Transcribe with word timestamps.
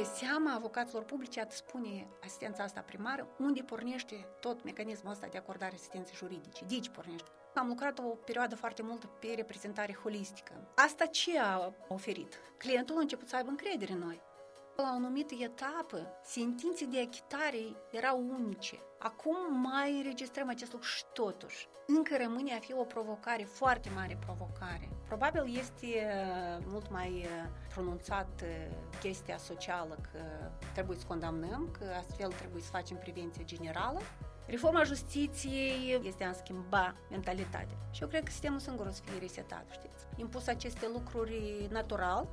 E 0.00 0.04
seama 0.04 0.54
avocaților 0.54 1.02
publici, 1.04 1.38
at 1.38 1.52
spune 1.52 2.06
asistența 2.24 2.62
asta 2.62 2.80
primară, 2.80 3.28
unde 3.38 3.62
pornește 3.62 4.26
tot 4.40 4.64
mecanismul 4.64 5.12
ăsta 5.12 5.26
de 5.26 5.38
acordare 5.38 5.74
asistenței 5.74 6.14
juridice. 6.16 6.64
De 6.64 6.74
aici 6.74 6.88
pornește. 6.88 7.28
Am 7.54 7.66
lucrat 7.66 7.98
o 7.98 8.02
perioadă 8.02 8.56
foarte 8.56 8.82
multă 8.82 9.06
pe 9.06 9.32
reprezentare 9.36 9.98
holistică. 10.02 10.72
Asta 10.74 11.06
ce 11.06 11.38
a 11.38 11.72
oferit? 11.88 12.38
Clientul 12.58 12.96
a 12.96 13.00
început 13.00 13.28
să 13.28 13.36
aibă 13.36 13.48
încredere 13.48 13.92
în 13.92 13.98
noi. 13.98 14.20
La 14.76 14.82
o 14.82 14.94
anumită 14.94 15.34
etapă, 15.38 16.20
sentințe 16.24 16.84
de 16.84 17.00
achitare 17.00 17.76
erau 17.90 18.18
unice. 18.18 18.78
Acum 18.98 19.60
mai 19.60 19.96
înregistrăm 19.96 20.48
acest 20.48 20.72
lucru 20.72 20.86
și 20.86 21.04
totuși. 21.12 21.68
Încă 21.86 22.16
rămâne 22.16 22.54
a 22.54 22.58
fi 22.58 22.72
o 22.72 22.84
provocare, 22.84 23.44
foarte 23.44 23.90
mare 23.94 24.18
provocare. 24.24 24.88
Probabil 25.18 25.58
este 25.58 25.86
uh, 25.86 26.64
mult 26.66 26.90
mai 26.90 27.10
uh, 27.10 27.50
pronunțat 27.72 28.42
uh, 28.42 28.48
chestia 29.00 29.36
socială 29.36 29.98
că 30.12 30.18
trebuie 30.72 30.96
să 30.96 31.04
condamnăm, 31.06 31.68
că 31.78 31.84
astfel 31.98 32.32
trebuie 32.32 32.62
să 32.62 32.68
facem 32.70 32.96
prevenție 32.96 33.44
generală. 33.44 34.00
Reforma 34.46 34.82
justiției 34.82 36.00
este 36.02 36.24
a 36.24 36.32
schimba 36.32 36.94
mentalitatea. 37.10 37.76
Și 37.90 38.02
eu 38.02 38.08
cred 38.08 38.22
că 38.22 38.30
sistemul 38.30 38.58
singur 38.58 38.86
o 38.86 38.90
să 38.90 39.00
fie 39.04 39.18
resetat, 39.18 39.64
știți. 39.70 40.06
Impus 40.16 40.46
aceste 40.46 40.86
lucruri 40.92 41.68
natural, 41.70 42.28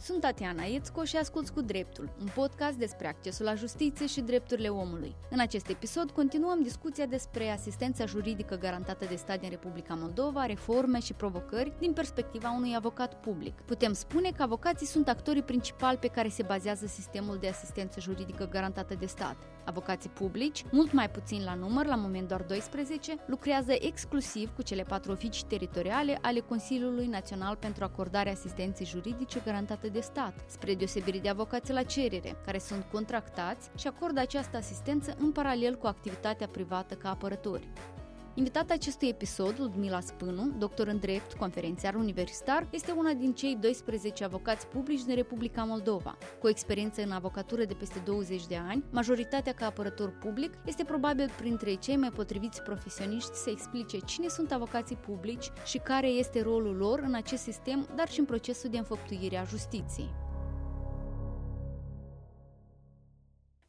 sunt 0.00 0.20
Tatiana 0.20 0.62
Iețco 0.62 1.04
și 1.04 1.16
asculți 1.16 1.52
cu 1.52 1.60
dreptul, 1.60 2.10
un 2.20 2.28
podcast 2.34 2.76
despre 2.76 3.08
accesul 3.08 3.44
la 3.44 3.54
justiție 3.54 4.06
și 4.06 4.20
drepturile 4.20 4.68
omului. 4.68 5.16
În 5.30 5.40
acest 5.40 5.68
episod 5.68 6.10
continuăm 6.10 6.62
discuția 6.62 7.06
despre 7.06 7.50
asistența 7.50 8.06
juridică 8.06 8.56
garantată 8.56 9.04
de 9.08 9.14
stat 9.14 9.40
din 9.40 9.50
Republica 9.50 9.94
Moldova, 9.94 10.46
reforme 10.46 11.00
și 11.00 11.12
provocări 11.12 11.72
din 11.78 11.92
perspectiva 11.92 12.54
unui 12.56 12.74
avocat 12.76 13.20
public. 13.20 13.60
Putem 13.60 13.92
spune 13.92 14.30
că 14.30 14.42
avocații 14.42 14.86
sunt 14.86 15.08
actorii 15.08 15.42
principali 15.42 15.98
pe 15.98 16.08
care 16.08 16.28
se 16.28 16.42
bazează 16.42 16.86
sistemul 16.86 17.36
de 17.40 17.48
asistență 17.48 18.00
juridică 18.00 18.48
garantată 18.50 18.94
de 18.94 19.06
stat. 19.06 19.36
Avocații 19.68 20.10
publici, 20.10 20.64
mult 20.70 20.92
mai 20.92 21.10
puțin 21.10 21.44
la 21.44 21.54
număr, 21.54 21.86
la 21.86 21.94
moment 21.94 22.28
doar 22.28 22.42
12, 22.42 23.16
lucrează 23.26 23.72
exclusiv 23.72 24.54
cu 24.54 24.62
cele 24.62 24.82
patru 24.82 25.12
oficii 25.12 25.44
teritoriale 25.48 26.18
ale 26.22 26.40
Consiliului 26.40 27.06
Național 27.06 27.56
pentru 27.56 27.84
acordarea 27.84 28.32
asistenței 28.32 28.86
juridice 28.86 29.42
garantată 29.44 29.88
de 29.88 30.00
stat, 30.00 30.34
spre 30.46 30.74
deosebire 30.74 31.18
de 31.18 31.28
avocații 31.28 31.74
la 31.74 31.82
cerere, 31.82 32.36
care 32.44 32.58
sunt 32.58 32.86
contractați 32.92 33.70
și 33.76 33.86
acordă 33.86 34.20
această 34.20 34.56
asistență 34.56 35.14
în 35.18 35.32
paralel 35.32 35.74
cu 35.74 35.86
activitatea 35.86 36.46
privată 36.46 36.94
ca 36.94 37.10
apărători. 37.10 37.68
Invitata 38.38 38.74
acestui 38.74 39.08
episod, 39.08 39.54
Ludmila 39.58 40.00
Spânu, 40.00 40.54
doctor 40.58 40.86
în 40.86 40.98
drept, 40.98 41.32
conferențiar 41.32 41.94
universitar, 41.94 42.66
este 42.70 42.92
una 42.92 43.12
din 43.12 43.34
cei 43.34 43.56
12 43.60 44.24
avocați 44.24 44.66
publici 44.66 45.04
din 45.04 45.14
Republica 45.14 45.64
Moldova. 45.64 46.16
Cu 46.40 46.46
o 46.46 46.48
experiență 46.48 47.02
în 47.02 47.10
avocatură 47.10 47.64
de 47.64 47.74
peste 47.74 47.98
20 48.04 48.46
de 48.46 48.56
ani, 48.68 48.84
majoritatea 48.90 49.52
ca 49.52 49.66
apărător 49.66 50.18
public, 50.18 50.52
este 50.66 50.84
probabil 50.84 51.30
printre 51.36 51.74
cei 51.74 51.96
mai 51.96 52.10
potriviți 52.10 52.62
profesioniști 52.62 53.34
să 53.34 53.50
explice 53.50 53.98
cine 53.98 54.28
sunt 54.28 54.52
avocații 54.52 54.96
publici 54.96 55.50
și 55.64 55.78
care 55.78 56.06
este 56.08 56.42
rolul 56.42 56.76
lor 56.76 56.98
în 56.98 57.14
acest 57.14 57.42
sistem, 57.42 57.88
dar 57.96 58.08
și 58.08 58.18
în 58.18 58.24
procesul 58.24 58.70
de 58.70 58.78
înfăptuire 58.78 59.36
a 59.36 59.44
justiției. 59.44 60.27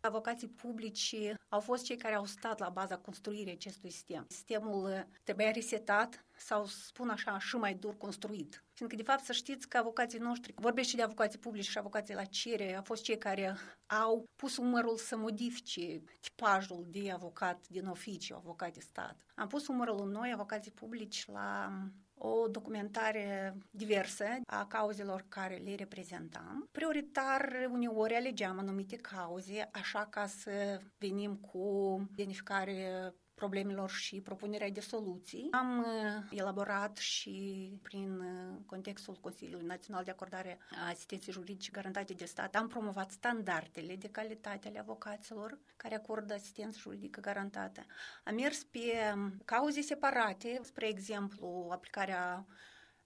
Avocații 0.02 0.48
publici 0.48 1.16
au 1.50 1.60
fost 1.60 1.84
cei 1.84 1.98
care 1.98 2.16
au 2.16 2.26
stat 2.26 2.60
la 2.60 2.70
baza 2.70 2.98
construirii 2.98 3.54
acestui 3.54 3.90
sistem. 3.90 4.26
Sistemul 4.30 5.08
trebuia 5.24 5.52
resetat 5.52 6.26
sau, 6.38 6.66
spun 6.66 7.10
așa, 7.10 7.40
și 7.40 7.56
mai 7.56 7.74
dur 7.74 7.98
construit. 7.98 8.64
Fiindcă, 8.74 8.98
de 8.98 9.04
fapt, 9.04 9.24
să 9.24 9.34
știți 9.34 9.68
că 9.68 9.78
avocații 9.78 10.20
noștri, 10.20 10.54
vorbesc 10.56 10.90
și 10.90 10.96
de 10.96 11.02
avocații 11.02 11.40
publici 11.40 11.68
și 11.68 11.78
avocații 11.78 12.14
la 12.14 12.24
cere, 12.24 12.76
au 12.76 12.84
fost 12.84 13.04
cei 13.04 13.18
care 13.18 13.58
au 13.86 14.26
pus 14.36 14.58
umărul 14.58 14.98
să 14.98 15.18
modifice 15.18 16.04
tipajul 16.20 16.86
de 16.88 17.12
avocat 17.12 17.68
din 17.68 17.88
oficiu, 17.88 18.36
avocat 18.36 18.74
de 18.74 18.80
stat. 18.80 19.26
Am 19.36 19.48
pus 19.48 19.68
umărul 19.68 20.02
în 20.02 20.10
noi, 20.10 20.32
avocații 20.32 20.72
publici, 20.72 21.26
la 21.26 21.72
o 22.20 22.48
documentare 22.48 23.58
diversă 23.72 24.26
a 24.48 24.66
cauzelor 24.66 25.26
care 25.30 25.56
le 25.56 25.76
reprezentam. 25.76 26.68
Prioritar, 26.72 27.68
uneori 27.72 28.14
alegeam 28.14 28.60
anumite 28.60 28.96
cauze, 28.96 29.70
așa 29.72 30.08
ca 30.10 30.26
să 30.26 30.80
venim 30.98 31.36
cu 31.36 31.96
identificare 32.12 33.14
problemelor 33.40 33.90
și 33.90 34.22
propunerea 34.22 34.70
de 34.70 34.80
soluții. 34.80 35.48
Am 35.52 35.80
uh, 35.80 36.40
elaborat 36.40 36.98
și 36.98 37.34
prin 37.82 38.20
uh, 38.20 38.58
contextul 38.66 39.18
Consiliului 39.22 39.66
Național 39.66 40.04
de 40.04 40.12
Acordare 40.12 40.60
a 40.84 40.90
Asistenței 40.90 41.34
Juridice 41.34 41.72
Garantate 41.72 42.14
de 42.14 42.26
Stat, 42.26 42.56
am 42.56 42.68
promovat 42.68 43.12
standardele 43.12 43.96
de 43.96 44.10
calitate 44.10 44.68
ale 44.68 44.80
avocaților 44.80 45.58
care 45.78 45.96
acordă 45.96 46.34
asistență 46.34 46.78
juridică 46.82 47.20
garantată. 47.20 47.86
Am 48.24 48.36
mers 48.36 48.64
pe 48.64 48.80
um, 49.16 49.42
cauze 49.46 49.82
separate, 49.82 50.60
spre 50.64 50.88
exemplu, 50.88 51.68
aplicarea 51.72 52.46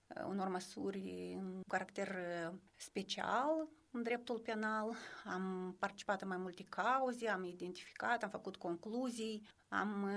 uh, 0.06 0.24
unor 0.28 0.48
măsuri 0.48 1.34
în 1.38 1.60
caracter 1.68 2.16
special, 2.76 3.68
în 3.94 4.02
dreptul 4.02 4.38
penal, 4.38 4.96
am 5.24 5.76
participat 5.78 6.22
în 6.22 6.28
mai 6.28 6.36
multe 6.36 6.64
cauze, 6.68 7.28
am 7.28 7.44
identificat, 7.44 8.22
am 8.22 8.30
făcut 8.30 8.56
concluzii, 8.56 9.46
am 9.68 10.08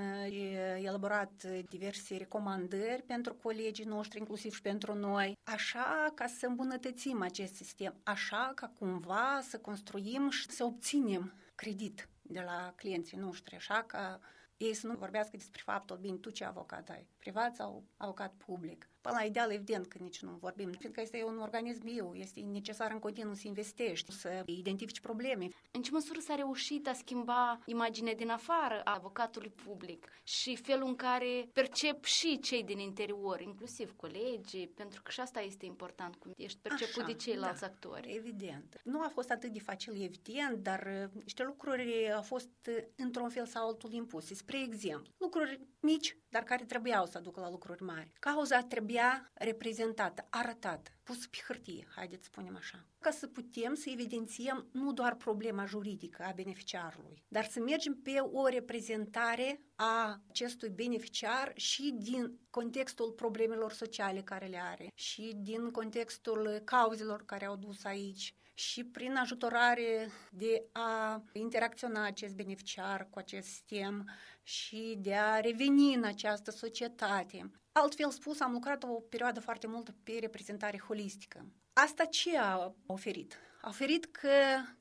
elaborat 0.78 1.44
diverse 1.70 2.18
recomandări 2.18 3.02
pentru 3.02 3.34
colegii 3.34 3.86
noștri, 3.86 4.20
inclusiv 4.20 4.54
și 4.54 4.62
pentru 4.62 4.94
noi, 4.94 5.38
așa 5.44 6.12
ca 6.16 6.28
să 6.28 6.46
îmbunătățim 6.46 7.22
acest 7.22 7.56
sistem, 7.56 7.96
așa 8.04 8.52
ca 8.56 8.72
cumva 8.80 9.40
să 9.42 9.60
construim 9.60 10.30
și 10.30 10.50
să 10.50 10.64
obținem 10.64 11.34
credit 11.56 12.10
de 12.22 12.42
la 12.46 12.74
clienții 12.76 13.18
noștri, 13.18 13.56
așa 13.56 13.84
ca 13.84 14.20
ei 14.58 14.74
să 14.74 14.88
nu 14.88 14.94
vorbească 14.94 15.38
despre 15.38 15.62
faptul, 15.64 15.98
bine, 15.98 16.18
tu 16.18 16.30
ce 16.30 16.46
avocat 16.46 16.90
ai, 16.90 17.08
privat 17.18 17.56
sau 17.56 17.84
avocat 17.98 18.34
public. 18.34 18.90
Până 19.08 19.20
la 19.20 19.26
ideal, 19.26 19.52
evident 19.52 19.88
că 19.88 19.98
nici 20.02 20.22
nu 20.22 20.38
vorbim, 20.40 20.72
fiindcă 20.80 21.02
este 21.02 21.24
un 21.24 21.38
organism 21.38 21.84
viu, 21.84 22.12
este 22.14 22.40
necesar 22.40 22.92
în 22.92 23.00
continuu 23.00 23.34
să 23.34 23.42
investești, 23.46 24.12
să 24.12 24.44
identifici 24.46 25.00
probleme. 25.00 25.48
În 25.72 25.82
ce 25.82 25.92
măsură 25.92 26.20
s-a 26.20 26.36
reușit 26.36 26.88
a 26.88 26.94
schimba 26.94 27.60
imaginea 27.66 28.16
din 28.16 28.30
afară 28.30 28.82
a 28.84 28.94
avocatului 28.94 29.50
public 29.66 30.08
și 30.24 30.56
felul 30.56 30.88
în 30.88 30.96
care 30.96 31.50
percep 31.54 32.04
și 32.04 32.40
cei 32.40 32.64
din 32.64 32.80
interior, 32.80 33.42
inclusiv 33.42 33.96
colegii, 33.96 34.68
pentru 34.68 35.02
că 35.02 35.12
și 35.12 35.20
asta 35.20 35.40
este 35.40 35.66
important, 35.66 36.16
cum 36.16 36.32
ești 36.38 36.60
perceput 36.62 37.04
Așa, 37.04 37.12
de 37.12 37.14
ceilalți 37.14 37.62
da, 37.62 37.68
actori. 37.68 38.16
Evident. 38.16 38.82
Nu 38.84 39.02
a 39.02 39.10
fost 39.14 39.32
atât 39.32 39.54
de 39.54 39.60
facil, 39.60 40.04
evident, 40.04 40.64
dar 40.64 40.88
uh, 41.04 41.22
niște 41.24 41.44
lucruri 41.44 42.12
au 42.12 42.22
fost 42.22 42.50
uh, 42.68 42.78
într-un 42.96 43.30
fel 43.30 43.46
sau 43.46 43.68
altul 43.68 43.94
impuse. 43.94 44.34
Spre 44.34 44.62
exemplu, 44.62 45.14
lucruri 45.18 45.60
mici, 45.80 46.18
dar 46.30 46.44
care 46.44 46.64
trebuiau 46.64 47.06
să 47.06 47.18
aducă 47.18 47.40
la 47.40 47.50
lucruri 47.50 47.84
mari. 47.84 48.12
Cauza 48.20 48.62
trebuia 48.64 48.97
reprezentată, 49.34 50.28
arătată, 50.30 50.92
pus 51.04 51.28
pe 51.28 51.38
hârtie, 51.48 51.88
haideți 51.96 52.24
să 52.24 52.30
spunem 52.32 52.56
așa. 52.56 52.86
Ca 53.00 53.12
să 53.12 53.28
putem 53.28 53.74
să 53.74 53.90
evidențiem 53.90 54.68
nu 54.72 54.94
doar 54.94 55.16
problema 55.16 55.66
juridică 55.66 56.24
a 56.24 56.32
beneficiarului, 56.32 57.24
dar 57.28 57.46
să 57.46 57.60
mergem 57.60 57.94
pe 57.94 58.20
o 58.20 58.48
reprezentare 58.48 59.62
a 59.76 60.22
acestui 60.30 60.70
beneficiar 60.70 61.52
și 61.56 61.96
din 61.98 62.40
contextul 62.50 63.12
problemelor 63.12 63.72
sociale 63.72 64.22
care 64.22 64.46
le 64.46 64.58
are 64.58 64.92
și 64.94 65.34
din 65.36 65.70
contextul 65.70 66.62
cauzelor 66.64 67.26
care 67.26 67.46
au 67.46 67.56
dus 67.56 67.84
aici 67.84 68.37
și 68.58 68.84
prin 68.84 69.16
ajutorare 69.16 70.10
de 70.32 70.64
a 70.72 71.24
interacționa 71.32 72.06
acest 72.06 72.36
beneficiar 72.36 73.08
cu 73.10 73.20
acest 73.20 73.48
sistem 73.48 74.10
și 74.44 74.98
de 75.02 75.16
a 75.16 75.40
reveni 75.40 75.94
în 75.94 76.04
această 76.04 76.52
societate. 76.52 77.52
Altfel 77.72 78.12
spus, 78.12 78.40
am 78.40 78.52
lucrat 78.52 78.84
o 78.84 78.88
perioadă 78.88 79.40
foarte 79.40 79.68
multă 79.68 79.96
pe 80.04 80.18
reprezentare 80.20 80.78
holistică. 80.78 81.46
Asta 81.74 82.06
ce 82.06 82.38
a 82.38 82.74
oferit? 82.86 83.38
A 83.62 83.70
oferit 83.70 84.06
că 84.06 84.30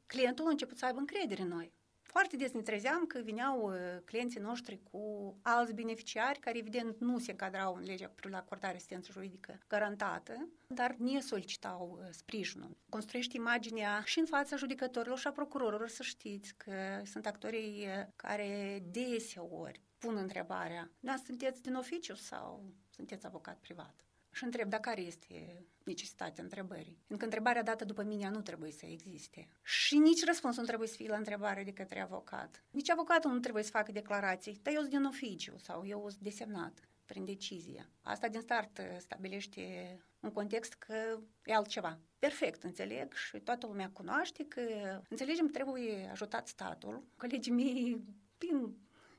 clientul 0.06 0.46
a 0.46 0.50
început 0.50 0.78
să 0.78 0.84
aibă 0.84 0.98
încredere 0.98 1.42
în 1.42 1.48
noi. 1.48 1.72
Foarte 2.16 2.36
des 2.36 2.52
ne 2.52 2.60
trezeam 2.60 3.06
că 3.06 3.18
vineau 3.18 3.70
uh, 3.70 3.78
clienții 4.04 4.40
noștri 4.40 4.80
cu 4.90 5.34
alți 5.42 5.74
beneficiari 5.74 6.38
care 6.38 6.58
evident 6.58 7.00
nu 7.00 7.18
se 7.18 7.30
încadrau 7.30 7.74
în 7.74 7.82
legea 7.84 8.06
cu 8.06 8.28
la 8.28 8.36
acordare 8.36 8.76
asistență 8.76 9.12
juridică 9.12 9.58
garantată, 9.68 10.48
dar 10.66 10.94
ne 10.98 11.20
solicitau 11.20 11.98
uh, 12.00 12.08
sprijinul. 12.10 12.76
Construiește 12.88 13.36
imaginea 13.36 14.02
și 14.04 14.18
în 14.18 14.26
fața 14.26 14.56
judecătorilor 14.56 15.18
și 15.18 15.26
a 15.26 15.30
procurorilor 15.32 15.88
să 15.88 16.02
știți 16.02 16.54
că 16.56 17.02
sunt 17.04 17.26
actorii 17.26 17.86
uh, 17.86 18.06
care 18.16 18.82
deseori 18.90 19.80
pun 19.98 20.16
întrebarea, 20.16 20.90
da, 21.00 21.16
sunteți 21.24 21.62
din 21.62 21.74
oficiu 21.74 22.14
sau 22.14 22.64
sunteți 22.90 23.26
avocat 23.26 23.56
privat? 23.56 24.06
Și 24.36 24.44
întreb, 24.44 24.68
dar 24.68 24.80
care 24.80 25.00
este 25.00 25.66
necesitatea 25.84 26.42
întrebării? 26.42 26.96
Pentru 26.96 27.16
că 27.16 27.24
întrebarea 27.24 27.62
dată 27.62 27.84
după 27.84 28.02
mine 28.02 28.28
nu 28.28 28.40
trebuie 28.40 28.72
să 28.72 28.86
existe. 28.86 29.48
Și 29.62 29.98
nici 29.98 30.24
răspunsul 30.24 30.60
nu 30.60 30.66
trebuie 30.66 30.88
să 30.88 30.94
fie 30.96 31.08
la 31.08 31.16
întrebare 31.16 31.64
de 31.64 31.72
către 31.72 32.00
avocat. 32.00 32.64
Nici 32.70 32.90
avocatul 32.90 33.30
nu 33.30 33.38
trebuie 33.38 33.62
să 33.62 33.70
facă 33.70 33.92
declarații, 33.92 34.58
dar 34.62 34.74
eu 34.74 34.80
sunt 34.80 34.92
din 34.92 35.04
oficiu 35.04 35.58
sau 35.58 35.86
eu 35.86 36.08
sunt 36.08 36.22
desemnat. 36.22 36.88
prin 37.06 37.24
decizie. 37.24 37.90
Asta 38.02 38.28
din 38.28 38.40
start 38.40 38.80
stabilește 38.98 39.96
un 40.20 40.30
context 40.30 40.72
că 40.72 41.20
e 41.44 41.54
altceva. 41.54 41.98
Perfect, 42.18 42.62
înțeleg 42.62 43.14
și 43.14 43.38
toată 43.38 43.66
lumea 43.66 43.90
cunoaște 43.90 44.44
că 44.44 44.60
înțelegem 45.08 45.48
trebuie 45.48 46.08
ajutat 46.10 46.48
statul. 46.48 47.04
Colegii 47.16 47.52
mei, 47.52 48.04
prin 48.38 48.76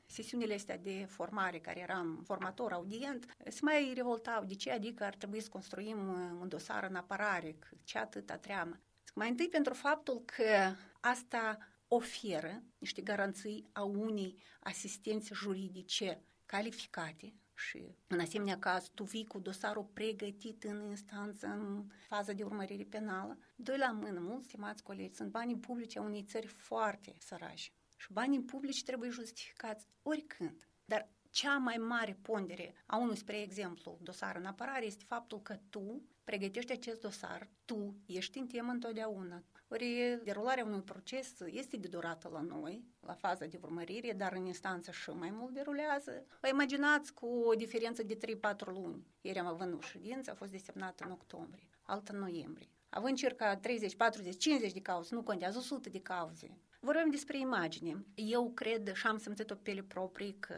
sesiunile 0.08 0.54
astea 0.54 0.78
de 0.78 1.06
formare, 1.08 1.58
care 1.58 1.80
eram 1.80 2.22
formator, 2.24 2.72
audient, 2.72 3.36
se 3.48 3.58
mai 3.62 3.92
revoltau. 3.94 4.44
De 4.44 4.54
ce? 4.54 4.70
Adică 4.70 5.04
ar 5.04 5.14
trebui 5.14 5.40
să 5.40 5.48
construim 5.48 5.98
un 6.40 6.48
dosar 6.48 6.84
în 6.84 6.94
apărare, 6.94 7.56
ce 7.84 7.98
atâta 7.98 8.36
treamă. 8.36 8.80
Mai 9.14 9.28
întâi 9.28 9.48
pentru 9.48 9.74
faptul 9.74 10.22
că 10.24 10.74
asta 11.00 11.58
oferă 11.88 12.62
niște 12.78 13.02
garanții 13.02 13.68
a 13.72 13.82
unei 13.82 14.42
asistențe 14.60 15.34
juridice 15.34 16.22
calificate 16.46 17.34
și 17.54 17.94
în 18.06 18.20
asemenea 18.20 18.58
caz 18.58 18.88
tu 18.94 19.04
vii 19.04 19.26
cu 19.26 19.38
dosarul 19.38 19.88
pregătit 19.92 20.64
în 20.64 20.88
instanță, 20.88 21.46
în 21.46 21.84
faza 22.08 22.32
de 22.32 22.42
urmărire 22.42 22.84
penală. 22.84 23.38
Doi 23.56 23.78
la 23.78 23.90
mână, 23.90 24.20
mulți 24.20 24.46
stimați 24.46 24.82
colegi, 24.82 25.14
sunt 25.14 25.30
banii 25.30 25.56
publici 25.56 25.96
a 25.96 26.00
unei 26.00 26.22
țări 26.22 26.46
foarte 26.46 27.14
săraci. 27.18 27.72
Și 28.00 28.12
banii 28.12 28.40
publici 28.40 28.84
trebuie 28.84 29.10
justificați 29.10 29.86
oricând. 30.02 30.68
Dar 30.84 31.08
cea 31.30 31.56
mai 31.56 31.76
mare 31.76 32.18
pondere 32.22 32.74
a 32.86 32.96
unui, 32.96 33.16
spre 33.16 33.40
exemplu, 33.40 33.98
dosar 34.02 34.36
în 34.36 34.44
apărare 34.44 34.86
este 34.86 35.04
faptul 35.06 35.42
că 35.42 35.58
tu 35.70 36.02
pregătești 36.24 36.72
acest 36.72 37.00
dosar, 37.00 37.48
tu 37.64 37.94
ești 38.06 38.38
în 38.38 38.46
temă 38.46 38.72
întotdeauna. 38.72 39.42
Ori 39.68 40.20
derularea 40.24 40.64
unui 40.64 40.82
proces 40.82 41.40
este 41.46 41.76
de 41.76 41.88
durată 41.88 42.28
la 42.28 42.40
noi, 42.40 42.84
la 43.00 43.12
faza 43.12 43.46
de 43.46 43.58
urmărire, 43.62 44.12
dar 44.12 44.32
în 44.32 44.46
instanță 44.46 44.90
și 44.90 45.10
mai 45.10 45.30
mult 45.30 45.54
derulează. 45.54 46.26
Vă 46.40 46.48
imaginați 46.48 47.14
cu 47.14 47.26
o 47.26 47.54
diferență 47.54 48.02
de 48.02 48.16
3-4 48.16 48.66
luni. 48.66 49.06
Ieri 49.20 49.38
am 49.38 49.46
avut 49.46 49.74
o 49.74 49.80
ședință, 49.80 50.30
a 50.30 50.34
fost 50.34 50.50
desemnată 50.50 51.04
în 51.04 51.10
octombrie, 51.10 51.68
altă 51.82 52.12
în 52.12 52.18
noiembrie. 52.18 52.68
Având 52.88 53.16
circa 53.16 53.56
30, 53.56 53.96
40, 53.96 54.36
50 54.36 54.72
de 54.72 54.80
cauze, 54.80 55.14
nu 55.14 55.22
contează 55.22 55.58
100 55.58 55.88
de 55.88 56.00
cauze, 56.00 56.58
Vorbim 56.80 57.10
despre 57.10 57.38
imagine. 57.38 58.04
Eu 58.14 58.50
cred 58.50 58.92
și 58.92 59.06
am 59.06 59.18
simțit-o 59.18 59.54
pe 59.54 59.70
ele 59.70 59.82
proprii 59.82 60.36
că 60.38 60.54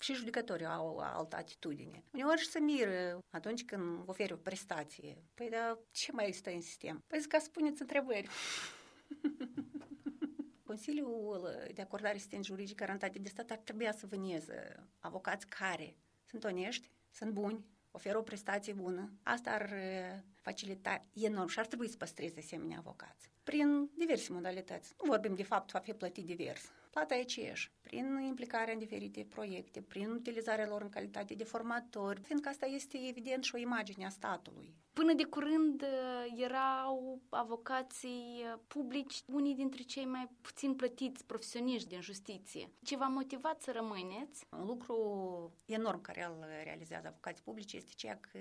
și 0.00 0.14
judecătorii 0.14 0.66
au 0.66 0.98
altă 0.98 1.36
atitudine. 1.36 2.04
Uneori 2.12 2.40
și 2.40 2.48
se 2.48 2.58
miră 2.58 3.18
atunci 3.30 3.64
când 3.64 4.02
oferi 4.06 4.32
o 4.32 4.36
prestație. 4.36 5.22
Păi, 5.34 5.48
dar 5.50 5.78
ce 5.90 6.12
mai 6.12 6.32
stă 6.32 6.50
în 6.50 6.60
sistem? 6.60 7.02
Păi 7.06 7.20
zic 7.20 7.30
ca 7.30 7.38
spuneți 7.38 7.80
întrebări. 7.80 8.28
Consiliul 10.72 11.70
de 11.74 11.82
acordare 11.82 12.14
asistență 12.14 12.46
juridică 12.46 12.84
garantate 12.84 13.18
de 13.18 13.28
stat 13.28 13.50
ar 13.50 13.58
trebui 13.58 13.88
să 13.92 14.06
vâneze 14.06 14.88
avocați 14.98 15.46
care 15.46 15.96
sunt 16.24 16.44
onești, 16.44 16.90
sunt 17.10 17.30
buni, 17.30 17.64
oferă 17.92 18.18
o 18.18 18.22
prestație 18.22 18.72
bună. 18.72 19.12
Asta 19.22 19.50
ar 19.50 19.70
facilita 20.40 21.04
enorm 21.12 21.48
și 21.48 21.58
ar 21.58 21.66
trebui 21.66 21.88
să 21.88 21.96
păstreze 21.96 22.38
asemenea 22.38 22.78
avocați 22.78 23.30
prin 23.42 23.90
diverse 23.98 24.32
modalități. 24.32 24.94
Nu 25.02 25.10
vorbim 25.10 25.34
de 25.34 25.42
fapt 25.42 25.70
va 25.70 25.78
fi 25.78 25.92
plătit 25.92 26.24
divers. 26.24 26.72
Plata 26.92 27.14
e 27.14 27.20
aceeași, 27.20 27.72
prin 27.80 28.22
implicarea 28.26 28.72
în 28.72 28.78
diferite 28.78 29.26
proiecte, 29.28 29.82
prin 29.82 30.10
utilizarea 30.10 30.66
lor 30.66 30.82
în 30.82 30.88
calitate 30.88 31.34
de 31.34 31.44
formatori, 31.44 32.20
fiindcă 32.20 32.48
asta 32.48 32.66
este 32.66 32.98
evident 33.08 33.44
și 33.44 33.54
o 33.54 33.58
imagine 33.58 34.06
a 34.06 34.08
statului. 34.08 34.74
Până 34.92 35.12
de 35.12 35.24
curând 35.24 35.82
uh, 35.82 36.42
erau 36.42 37.20
avocații 37.28 38.42
uh, 38.42 38.58
publici, 38.66 39.22
unii 39.26 39.54
dintre 39.54 39.82
cei 39.82 40.04
mai 40.04 40.28
puțin 40.40 40.74
plătiți 40.74 41.24
profesioniști 41.24 41.88
din 41.88 42.00
justiție. 42.00 42.70
Ce 42.82 42.96
v-a 42.96 43.06
motivat 43.06 43.62
să 43.62 43.72
rămâneți? 43.72 44.46
Un 44.50 44.66
lucru 44.66 44.96
enorm 45.64 46.00
care 46.00 46.24
îl 46.24 46.44
realizează 46.64 47.06
avocații 47.06 47.44
publici 47.44 47.72
este 47.72 47.92
ceea 47.96 48.18
că 48.20 48.38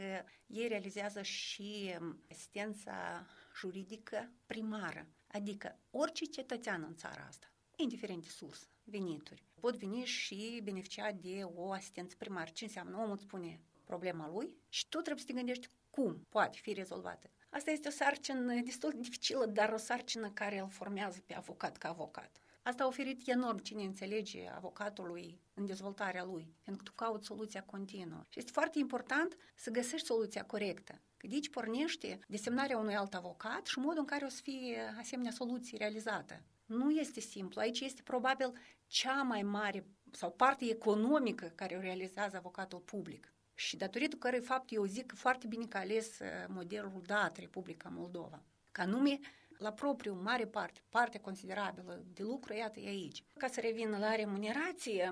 ei 0.47 0.68
realizează 0.68 1.21
și 1.21 1.95
um, 2.00 2.24
asistența 2.31 3.25
juridică 3.56 4.31
primară, 4.45 5.07
adică 5.27 5.80
orice 5.92 6.25
cetățean 6.25 6.86
în 6.88 6.95
țara 6.95 7.25
asta, 7.27 7.50
indiferent 7.81 8.24
de 8.24 8.30
sursă, 8.30 8.66
venituri, 8.83 9.44
pot 9.60 9.75
veni 9.78 10.04
și 10.06 10.62
beneficia 10.63 11.12
de 11.12 11.42
o 11.56 11.72
asistență 11.72 12.16
primară. 12.18 12.50
Ce 12.54 12.63
înseamnă? 12.63 12.98
Omul 12.98 13.12
îți 13.12 13.24
spune 13.24 13.60
problema 13.83 14.30
lui 14.30 14.56
și 14.69 14.88
tu 14.88 14.98
trebuie 14.98 15.25
să 15.25 15.31
te 15.31 15.33
gândești 15.33 15.69
cum 15.89 16.25
poate 16.30 16.57
fi 16.62 16.74
rezolvată. 16.74 17.30
Asta 17.50 17.72
este 17.72 17.88
o 17.88 17.92
sarcină 17.92 18.62
destul 18.63 18.92
de 18.92 19.00
dificilă, 19.00 19.45
dar 19.45 19.72
o 19.72 19.78
sarcină 19.78 20.30
care 20.30 20.60
îl 20.60 20.69
formează 20.69 21.24
pe 21.25 21.33
avocat 21.36 21.78
ca 21.78 21.89
avocat. 21.89 22.42
Asta 22.63 22.83
a 22.83 22.88
oferit 22.88 23.28
enorm 23.28 23.57
cine 23.57 23.83
înțelege 23.83 24.50
avocatului 24.56 25.39
în 25.54 25.66
dezvoltarea 25.66 26.24
lui, 26.24 26.54
pentru 26.63 26.83
că 26.83 26.89
tu 26.89 26.95
cauți 26.95 27.25
soluția 27.25 27.63
continuă. 27.63 28.25
Și 28.30 28.39
este 28.39 28.51
foarte 28.51 28.80
important 28.80 29.38
să 29.56 29.69
găsești 29.69 30.06
soluția 30.06 30.45
corectă. 30.45 31.01
Că 31.18 31.28
de 31.28 31.33
aici 31.33 31.50
pornește 31.50 32.19
desemnarea 32.28 32.78
unui 32.78 32.95
alt 32.95 33.13
avocat 33.13 33.66
și 33.66 33.80
modul 33.80 34.00
în 34.00 34.06
care 34.06 34.25
o 34.25 34.30
să 34.30 34.42
fie 34.42 34.95
asemenea 35.00 35.31
soluție 35.31 35.78
realizată. 35.78 36.44
Nu 36.71 36.91
este 36.91 37.19
simplu. 37.19 37.62
Aici 37.62 37.79
este 37.79 38.01
probabil 38.01 38.53
cea 38.88 39.21
mai 39.21 39.41
mare 39.41 39.85
sau 40.12 40.31
parte 40.31 40.65
economică 40.69 41.45
care 41.56 41.75
o 41.75 41.79
realizează 41.79 42.38
avocatul 42.38 42.79
public. 42.79 43.33
Și 43.53 43.77
datorită 43.77 44.15
cărui 44.15 44.39
fapt 44.39 44.71
eu 44.71 44.85
zic 44.85 45.13
foarte 45.15 45.47
bine 45.47 45.65
că 45.65 45.77
ales 45.77 46.19
uh, 46.19 46.27
modelul 46.47 47.01
dat 47.06 47.38
Republica 47.38 47.89
Moldova. 47.89 48.44
Ca 48.71 48.85
nume, 48.85 49.19
la 49.57 49.71
propriu, 49.71 50.13
mare 50.13 50.45
parte, 50.45 50.81
parte 50.89 51.19
considerabilă 51.19 52.03
de 52.13 52.23
lucru, 52.23 52.53
iată, 52.53 52.79
e 52.79 52.88
aici. 52.88 53.23
Ca 53.38 53.47
să 53.47 53.59
revin 53.59 53.89
la 53.89 54.15
remunerație, 54.15 55.12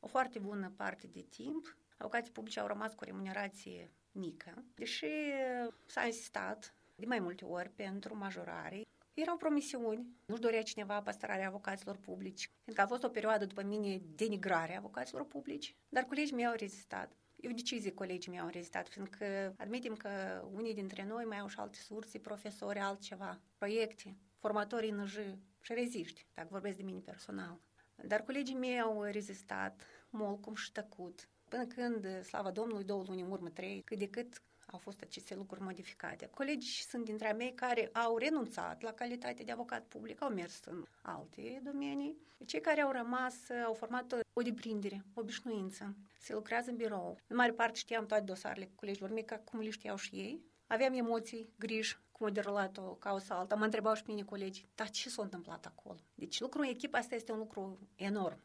o 0.00 0.06
foarte 0.06 0.38
bună 0.38 0.72
parte 0.76 1.06
de 1.06 1.20
timp, 1.30 1.76
avocații 1.96 2.32
publici 2.32 2.56
au 2.56 2.66
rămas 2.66 2.94
cu 2.94 3.04
remunerație 3.04 3.90
mică, 4.12 4.64
deși 4.74 5.06
s-a 5.86 6.06
insistat 6.06 6.74
de 6.94 7.06
mai 7.06 7.18
multe 7.18 7.44
ori 7.44 7.68
pentru 7.68 8.16
majorare. 8.16 8.80
Erau 9.16 9.36
promisiuni, 9.36 10.06
nu-și 10.26 10.40
dorea 10.40 10.62
cineva 10.62 11.02
păstrarea 11.02 11.46
avocaților 11.46 11.96
publici, 11.96 12.50
fiindcă 12.62 12.84
a 12.84 12.86
fost 12.86 13.02
o 13.02 13.08
perioadă 13.08 13.44
după 13.44 13.62
mine 13.62 14.00
denigrare 14.14 14.76
avocaților 14.76 15.26
publici, 15.26 15.76
dar 15.88 16.04
colegii 16.04 16.34
mei 16.34 16.46
au 16.46 16.54
rezistat. 16.56 17.16
Eu 17.36 17.52
decizie 17.52 17.92
colegii 17.92 18.30
mei 18.30 18.40
au 18.40 18.48
rezistat, 18.48 18.88
fiindcă 18.88 19.54
admitem 19.56 19.94
că 19.94 20.08
unii 20.52 20.74
dintre 20.74 21.04
noi 21.04 21.24
mai 21.24 21.38
au 21.38 21.46
și 21.46 21.58
alte 21.58 21.78
surse, 21.78 22.18
profesori, 22.18 22.78
altceva, 22.78 23.40
proiecte, 23.58 24.16
formatori 24.38 24.88
în 24.88 25.06
și 25.06 25.72
reziști, 25.74 26.26
dacă 26.34 26.48
vorbesc 26.50 26.76
de 26.76 26.82
mine 26.82 27.00
personal. 27.00 27.60
Dar 27.94 28.22
colegii 28.22 28.54
mei 28.54 28.80
au 28.80 29.02
rezistat 29.02 29.82
mult 30.10 30.40
cum 30.40 30.54
și 30.54 30.72
tăcut, 30.72 31.28
până 31.48 31.66
când, 31.66 32.22
slavă 32.22 32.50
Domnului, 32.50 32.84
două 32.84 33.04
luni 33.06 33.22
în 33.22 33.30
urmă, 33.30 33.48
trei, 33.48 33.82
cât 33.84 33.98
de 33.98 34.08
cât 34.08 34.42
au 34.66 34.78
fost 34.78 35.00
aceste 35.00 35.34
lucruri 35.34 35.62
modificate. 35.62 36.26
Colegi 36.26 36.86
sunt 36.86 37.04
dintre 37.04 37.32
mei 37.32 37.54
care 37.54 37.86
au 37.92 38.18
renunțat 38.18 38.82
la 38.82 38.92
calitate 38.92 39.42
de 39.42 39.52
avocat 39.52 39.84
public, 39.84 40.22
au 40.22 40.28
mers 40.28 40.64
în 40.64 40.84
alte 41.02 41.60
domenii. 41.64 42.16
Cei 42.46 42.60
care 42.60 42.80
au 42.80 42.90
rămas 42.90 43.34
au 43.64 43.74
format 43.74 44.12
o 44.32 44.42
deprindere, 44.42 45.04
o 45.14 45.20
obișnuință. 45.20 45.96
Se 46.18 46.32
lucrează 46.32 46.70
în 46.70 46.76
birou. 46.76 47.18
În 47.26 47.36
mare 47.36 47.52
parte 47.52 47.78
știam 47.78 48.06
toate 48.06 48.24
dosarele 48.24 48.70
colegilor 48.74 49.10
mei, 49.10 49.24
ca 49.24 49.38
cum 49.38 49.60
le 49.60 49.70
știau 49.70 49.96
și 49.96 50.14
ei. 50.14 50.40
Aveam 50.66 50.92
emoții, 50.92 51.48
griji, 51.58 51.98
cum 52.12 52.26
a 52.26 52.30
derulat 52.30 52.76
o 52.78 52.82
cauză 52.82 53.32
alta. 53.32 53.54
Mă 53.54 53.64
întrebau 53.64 53.94
și 53.94 54.02
mine 54.06 54.22
colegii, 54.22 54.68
dar 54.74 54.90
ce 54.90 55.08
s-a 55.08 55.22
întâmplat 55.22 55.66
acolo? 55.66 55.98
Deci 56.14 56.40
lucrul 56.40 56.62
în 56.62 56.70
echipă 56.70 56.96
asta 56.96 57.14
este 57.14 57.32
un 57.32 57.38
lucru 57.38 57.78
enorm. 57.94 58.40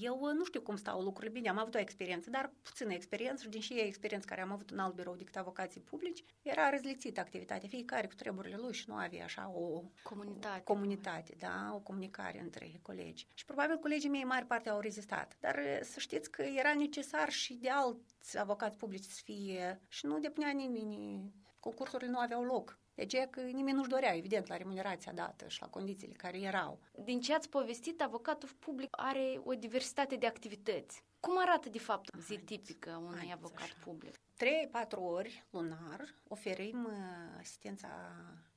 Eu 0.00 0.18
uh, 0.20 0.32
nu 0.32 0.44
știu 0.44 0.60
cum 0.60 0.76
stau 0.76 1.00
lucrurile 1.00 1.32
bine, 1.32 1.48
am 1.48 1.58
avut 1.58 1.74
o 1.74 1.78
experiență, 1.78 2.30
dar 2.30 2.52
puțină 2.62 2.92
experiență 2.92 3.42
și 3.42 3.48
din 3.48 3.60
și 3.60 3.80
experiență 3.80 4.26
care 4.28 4.40
am 4.40 4.52
avut 4.52 4.70
în 4.70 4.78
alt 4.78 4.94
birou 4.94 5.14
decât 5.14 5.36
avocații 5.36 5.80
publici, 5.80 6.24
era 6.42 6.70
răzlițită 6.70 7.20
activitatea, 7.20 7.68
fiecare 7.68 8.06
cu 8.06 8.14
treburile 8.14 8.56
lui 8.56 8.72
și 8.72 8.84
nu 8.88 8.94
avea 8.94 9.24
așa 9.24 9.52
o 9.54 9.82
comunitate, 10.02 10.60
o 10.60 10.72
comunitate 10.72 11.34
da, 11.38 11.70
o 11.74 11.78
comunicare 11.78 12.40
între 12.40 12.72
colegi. 12.82 13.26
Și 13.34 13.44
probabil 13.44 13.78
colegii 13.78 14.10
mei 14.10 14.24
mare 14.24 14.44
parte 14.44 14.68
au 14.68 14.80
rezistat, 14.80 15.36
dar 15.40 15.54
uh, 15.56 15.78
să 15.82 16.00
știți 16.00 16.30
că 16.30 16.42
era 16.42 16.74
necesar 16.74 17.30
și 17.30 17.54
de 17.54 17.70
alți 17.70 18.38
avocați 18.38 18.76
publici 18.76 19.04
să 19.04 19.20
fie 19.24 19.80
și 19.88 20.06
nu 20.06 20.18
depunea 20.18 20.50
nimeni, 20.50 21.32
concursurile 21.60 22.10
nu 22.10 22.18
aveau 22.18 22.42
loc. 22.42 22.78
De 23.00 23.06
aceea 23.06 23.28
că 23.28 23.40
nimeni 23.40 23.76
nu-și 23.76 23.88
dorea, 23.88 24.16
evident, 24.16 24.46
la 24.46 24.56
remunerația 24.56 25.12
dată 25.12 25.48
și 25.48 25.60
la 25.60 25.68
condițiile 25.68 26.12
care 26.12 26.40
erau. 26.40 26.78
Din 27.04 27.20
ce 27.20 27.34
ați 27.34 27.48
povestit, 27.48 28.02
avocatul 28.02 28.48
public 28.58 28.88
are 28.90 29.40
o 29.44 29.54
diversitate 29.54 30.16
de 30.16 30.26
activități. 30.26 31.04
Cum 31.20 31.38
arată, 31.38 31.68
de 31.68 31.78
fapt, 31.78 32.10
zi 32.18 32.38
tipică 32.38 33.02
unui 33.06 33.30
avocat 33.32 33.62
așa. 33.62 33.76
public? 33.84 34.14
3-4 34.14 34.18
ori 34.90 35.44
lunar 35.50 36.14
oferim 36.28 36.84
uh, 36.84 37.38
asistența 37.38 37.88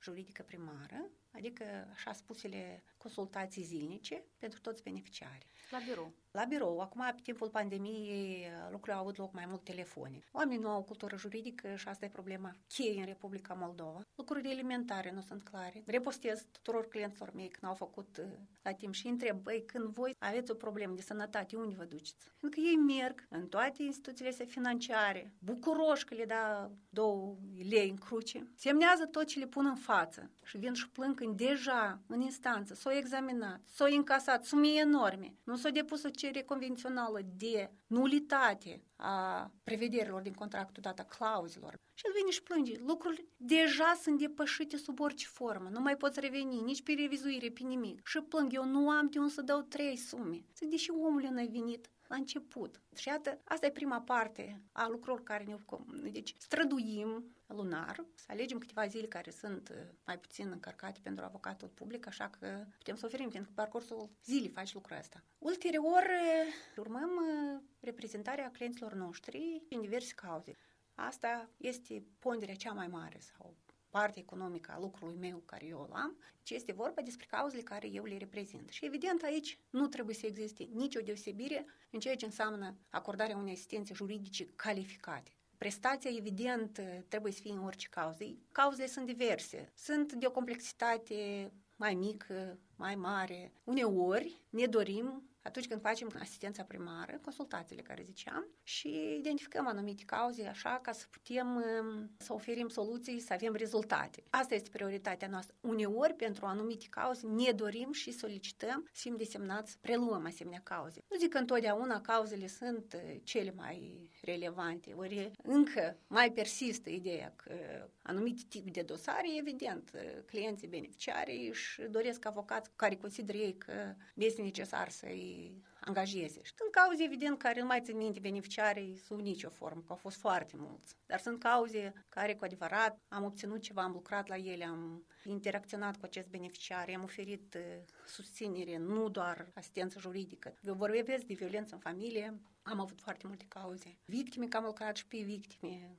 juridică 0.01 0.43
primară, 0.43 1.09
adică 1.31 1.87
așa 1.93 2.13
spusele 2.13 2.83
consultații 2.97 3.63
zilnice 3.63 4.23
pentru 4.37 4.59
toți 4.59 4.83
beneficiarii. 4.83 5.51
La 5.69 5.77
birou. 5.87 6.13
La 6.37 6.45
birou. 6.45 6.79
Acum, 6.79 7.01
pe 7.15 7.21
timpul 7.23 7.49
pandemiei, 7.49 8.47
lucrurile 8.71 8.93
au 8.93 8.99
avut 9.01 9.17
loc 9.17 9.33
mai 9.33 9.45
mult 9.47 9.63
telefonic. 9.63 10.25
Oamenii 10.31 10.63
nu 10.63 10.69
au 10.69 10.83
cultură 10.83 11.17
juridică 11.17 11.75
și 11.75 11.87
asta 11.87 12.05
e 12.05 12.09
problema 12.09 12.55
cheie 12.67 12.99
în 12.99 13.05
Republica 13.05 13.53
Moldova. 13.53 14.01
Lucrurile 14.15 14.49
elementare 14.49 15.11
nu 15.11 15.21
sunt 15.21 15.43
clare. 15.43 15.83
Repostez 15.85 16.45
tuturor 16.51 16.87
clienților 16.87 17.31
mei 17.33 17.47
când 17.47 17.71
au 17.71 17.73
făcut 17.77 18.17
uh, 18.17 18.25
la 18.63 18.71
timp 18.71 18.93
și 18.93 19.07
întreb, 19.07 19.41
băi, 19.41 19.63
când 19.65 19.85
voi 19.85 20.15
aveți 20.19 20.51
o 20.51 20.53
problemă 20.53 20.95
de 20.95 21.01
sănătate, 21.01 21.55
unde 21.55 21.75
vă 21.77 21.83
duceți? 21.83 22.31
Pentru 22.39 22.59
că 22.59 22.67
ei 22.67 22.75
merg 22.75 23.25
în 23.29 23.47
toate 23.47 23.83
instituțiile 23.83 24.29
astea 24.29 24.45
financiare, 24.45 25.33
bucuroși 25.39 26.05
că 26.05 26.15
le 26.15 26.25
da 26.25 26.71
două 26.89 27.35
lei 27.69 27.89
în 27.89 27.97
cruce, 27.97 28.51
semnează 28.55 29.05
tot 29.05 29.25
ce 29.25 29.39
le 29.39 29.47
pun 29.47 29.65
în 29.65 29.75
față 29.75 30.31
și 30.43 30.57
vin 30.57 30.73
și 30.73 30.89
plâng 30.89 31.15
când 31.15 31.37
deja 31.37 32.01
în 32.07 32.21
instanță 32.21 32.73
s-au 32.73 32.91
examinat, 32.91 33.61
s-au 33.65 33.87
încasat 33.91 34.43
sume 34.43 34.67
enorme, 34.67 35.35
nu 35.43 35.55
s-a 35.55 35.69
depus 35.69 36.03
o 36.03 36.09
cerere 36.23 36.43
convențională 36.45 37.21
de 37.37 37.71
nulitate 37.87 38.83
a 38.95 39.51
prevederilor 39.63 40.21
din 40.21 40.33
contractul 40.33 40.81
dat, 40.81 40.99
a 40.99 41.03
clauzelor. 41.03 41.79
Și 41.93 42.05
el 42.05 42.13
vine 42.15 42.31
și 42.31 42.43
plânge. 42.43 42.79
Lucrurile 42.79 43.25
deja 43.37 43.97
sunt 44.01 44.19
depășite 44.19 44.77
sub 44.77 44.99
orice 44.99 45.27
formă. 45.27 45.69
Nu 45.69 45.79
mai 45.79 45.97
poți 45.97 46.19
reveni 46.19 46.61
nici 46.61 46.83
pe 46.83 46.93
revizuire, 46.93 47.49
pe 47.49 47.63
nimic. 47.63 48.01
Și 48.07 48.19
plâng, 48.21 48.53
eu 48.53 48.65
nu 48.65 48.89
am 48.89 49.07
de 49.09 49.19
unde 49.19 49.33
să 49.33 49.41
dau 49.41 49.61
trei 49.61 49.97
sume. 49.97 50.45
Zic, 50.57 50.69
deși 50.69 50.91
omul 50.91 51.21
n-a 51.21 51.45
venit 51.45 51.89
la 52.13 52.19
început. 52.19 52.81
Și 52.95 53.07
iată, 53.07 53.39
asta 53.43 53.65
e 53.65 53.71
prima 53.71 54.01
parte 54.01 54.61
a 54.71 54.87
lucrurilor 54.87 55.23
care 55.23 55.43
ne 55.43 55.53
ocupăm. 55.53 56.09
Deci 56.11 56.33
străduim 56.37 57.35
lunar, 57.47 58.05
să 58.15 58.25
alegem 58.27 58.57
câteva 58.57 58.87
zile 58.87 59.07
care 59.07 59.31
sunt 59.31 59.69
uh, 59.69 59.77
mai 60.05 60.19
puțin 60.19 60.51
încărcate 60.51 60.99
pentru 61.03 61.25
avocatul 61.25 61.67
public, 61.67 62.07
așa 62.07 62.29
că 62.39 62.65
putem 62.77 62.95
să 62.95 63.05
oferim, 63.05 63.29
pentru 63.29 63.49
că 63.49 63.61
parcursul 63.61 64.09
zilei 64.23 64.49
faci 64.49 64.73
lucrul 64.73 64.97
ăsta. 64.97 65.23
Ulterior, 65.37 66.03
uh, 66.03 66.77
urmăm 66.77 67.09
uh, 67.09 67.61
reprezentarea 67.79 68.51
clienților 68.51 68.93
noștri 68.93 69.63
în 69.69 69.81
diverse 69.81 70.13
cauze. 70.15 70.55
Asta 70.95 71.49
este 71.57 72.03
ponderea 72.19 72.55
cea 72.55 72.71
mai 72.71 72.87
mare 72.87 73.19
sau 73.19 73.55
partea 73.97 74.21
economică 74.21 74.71
a 74.75 74.79
lucrului 74.79 75.17
meu 75.19 75.37
care 75.45 75.65
eu 75.65 75.79
îl 75.87 75.95
am, 75.95 76.17
ci 76.43 76.49
este 76.49 76.71
vorba 76.71 77.01
despre 77.01 77.25
cauzele 77.29 77.61
care 77.61 77.87
eu 77.87 78.03
le 78.03 78.17
reprezint. 78.17 78.69
Și 78.69 78.85
evident 78.85 79.21
aici 79.23 79.59
nu 79.69 79.87
trebuie 79.87 80.15
să 80.15 80.25
existe 80.25 80.63
nicio 80.63 80.99
deosebire 80.99 81.65
în 81.89 81.99
ceea 81.99 82.15
ce 82.15 82.25
înseamnă 82.25 82.75
acordarea 82.89 83.37
unei 83.37 83.53
asistențe 83.53 83.93
juridice 83.93 84.45
calificate. 84.55 85.31
Prestația, 85.57 86.11
evident, 86.13 86.81
trebuie 87.07 87.31
să 87.31 87.39
fie 87.41 87.51
în 87.51 87.63
orice 87.63 87.87
cauză. 87.89 88.23
Cauzele 88.51 88.87
sunt 88.87 89.05
diverse. 89.05 89.71
Sunt 89.75 90.13
de 90.13 90.25
o 90.25 90.31
complexitate 90.31 91.51
mai 91.75 91.93
mică, 91.93 92.59
mai 92.75 92.95
mare. 92.95 93.53
Uneori 93.63 94.41
ne 94.49 94.65
dorim 94.65 95.32
atunci 95.43 95.67
când 95.67 95.81
facem 95.81 96.11
asistența 96.19 96.63
primară, 96.63 97.19
consultațiile 97.21 97.81
care 97.81 98.03
ziceam, 98.03 98.47
și 98.63 99.15
identificăm 99.19 99.67
anumite 99.67 100.03
cauze 100.05 100.47
așa 100.47 100.79
ca 100.81 100.91
să 100.91 101.05
putem 101.09 101.55
um, 101.55 102.11
să 102.17 102.33
oferim 102.33 102.67
soluții, 102.67 103.19
să 103.19 103.33
avem 103.33 103.53
rezultate. 103.53 104.23
Asta 104.29 104.55
este 104.55 104.69
prioritatea 104.69 105.27
noastră. 105.27 105.55
Uneori, 105.61 106.13
pentru 106.13 106.45
anumite 106.45 106.85
cauze, 106.89 107.27
ne 107.27 107.51
dorim 107.51 107.91
și 107.91 108.11
solicităm 108.11 108.89
să 108.91 108.99
fim 109.01 109.15
desemnați 109.17 109.71
să 109.71 109.77
preluăm 109.81 110.25
asemenea 110.25 110.61
cauze. 110.63 111.01
Nu 111.09 111.17
zic 111.17 111.29
că 111.29 111.37
întotdeauna 111.37 112.01
cauzele 112.01 112.47
sunt 112.47 112.93
uh, 112.93 113.15
cele 113.23 113.53
mai 113.55 114.09
relevante, 114.21 114.93
ori 114.95 115.31
încă 115.43 115.97
mai 116.07 116.31
persistă 116.31 116.89
ideea 116.89 117.33
că 117.35 117.53
anumite 118.01 118.41
tip 118.49 118.71
de 118.71 118.81
dosare, 118.81 119.37
evident, 119.37 119.91
uh, 119.93 120.01
clienții 120.25 120.67
beneficiari 120.67 121.47
își 121.49 121.81
doresc 121.89 122.25
avocați 122.25 122.69
care 122.75 122.95
consideră 122.95 123.37
ei 123.37 123.57
că 123.57 123.95
este 124.13 124.41
necesar 124.41 124.89
să-i 124.89 125.32
angajeze. 125.79 126.39
Și 126.43 126.53
sunt 126.55 126.71
cauze, 126.71 127.03
evident, 127.03 127.37
care 127.37 127.59
nu 127.59 127.65
mai 127.65 127.81
țin 127.81 127.97
minte 127.97 128.19
beneficiarii 128.19 128.97
sub 128.97 129.19
nicio 129.19 129.49
formă, 129.49 129.81
că 129.81 129.91
au 129.91 129.95
fost 129.95 130.17
foarte 130.17 130.53
mulți. 130.57 130.95
Dar 131.05 131.19
sunt 131.19 131.39
cauze 131.39 131.93
care, 132.09 132.35
cu 132.35 132.43
adevărat, 132.43 132.99
am 133.07 133.23
obținut 133.23 133.61
ceva, 133.61 133.83
am 133.83 133.91
lucrat 133.91 134.27
la 134.27 134.35
ele, 134.35 134.65
am 134.65 135.05
interacționat 135.23 135.97
cu 135.97 136.05
acest 136.05 136.27
beneficiar, 136.27 136.89
am 136.95 137.03
oferit 137.03 137.53
uh, 137.53 137.83
susținere, 138.05 138.77
nu 138.77 139.09
doar 139.09 139.51
asistență 139.53 139.99
juridică. 139.99 140.53
Eu 140.61 140.73
vorbesc 140.73 141.23
de 141.23 141.33
violență 141.33 141.73
în 141.73 141.79
familie, 141.79 142.39
am 142.61 142.79
avut 142.79 143.01
foarte 143.01 143.27
multe 143.27 143.45
cauze. 143.47 143.97
Victime, 144.05 144.47
că 144.47 144.57
am 144.57 144.63
lucrat 144.63 144.95
și 144.95 145.07
pe 145.07 145.17
victime, 145.17 145.97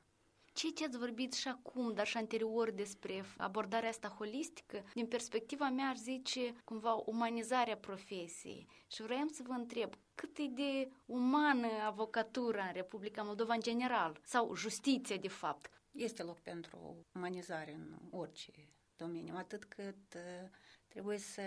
ce 0.55 0.69
ce 0.69 0.85
ați 0.85 0.99
vorbit 0.99 1.33
și 1.33 1.49
acum, 1.49 1.93
dar 1.95 2.07
și 2.07 2.17
anterior 2.17 2.71
despre 2.71 3.25
abordarea 3.37 3.89
asta 3.89 4.09
holistică, 4.09 4.85
din 4.95 5.07
perspectiva 5.07 5.69
mea 5.69 5.89
aș 5.89 5.97
zice 5.99 6.55
cumva 6.65 6.93
umanizarea 6.93 7.77
profesiei. 7.77 8.67
Și 8.87 9.03
vreau 9.03 9.27
să 9.27 9.43
vă 9.47 9.53
întreb, 9.53 9.95
cât 10.15 10.39
e 10.39 10.47
de 10.47 10.91
umană 11.05 11.67
avocatura 11.87 12.65
în 12.65 12.73
Republica 12.73 13.23
Moldova 13.23 13.55
în 13.55 13.61
general, 13.61 14.21
sau 14.25 14.55
justiția 14.55 15.17
de 15.17 15.29
fapt? 15.29 15.71
Este 15.91 16.23
loc 16.23 16.41
pentru 16.41 17.07
umanizare 17.15 17.73
în 17.73 17.99
orice 18.11 18.53
domeniu, 18.97 19.35
atât 19.37 19.65
cât 19.65 20.15
uh, 20.15 20.49
trebuie 20.89 21.19
să 21.19 21.43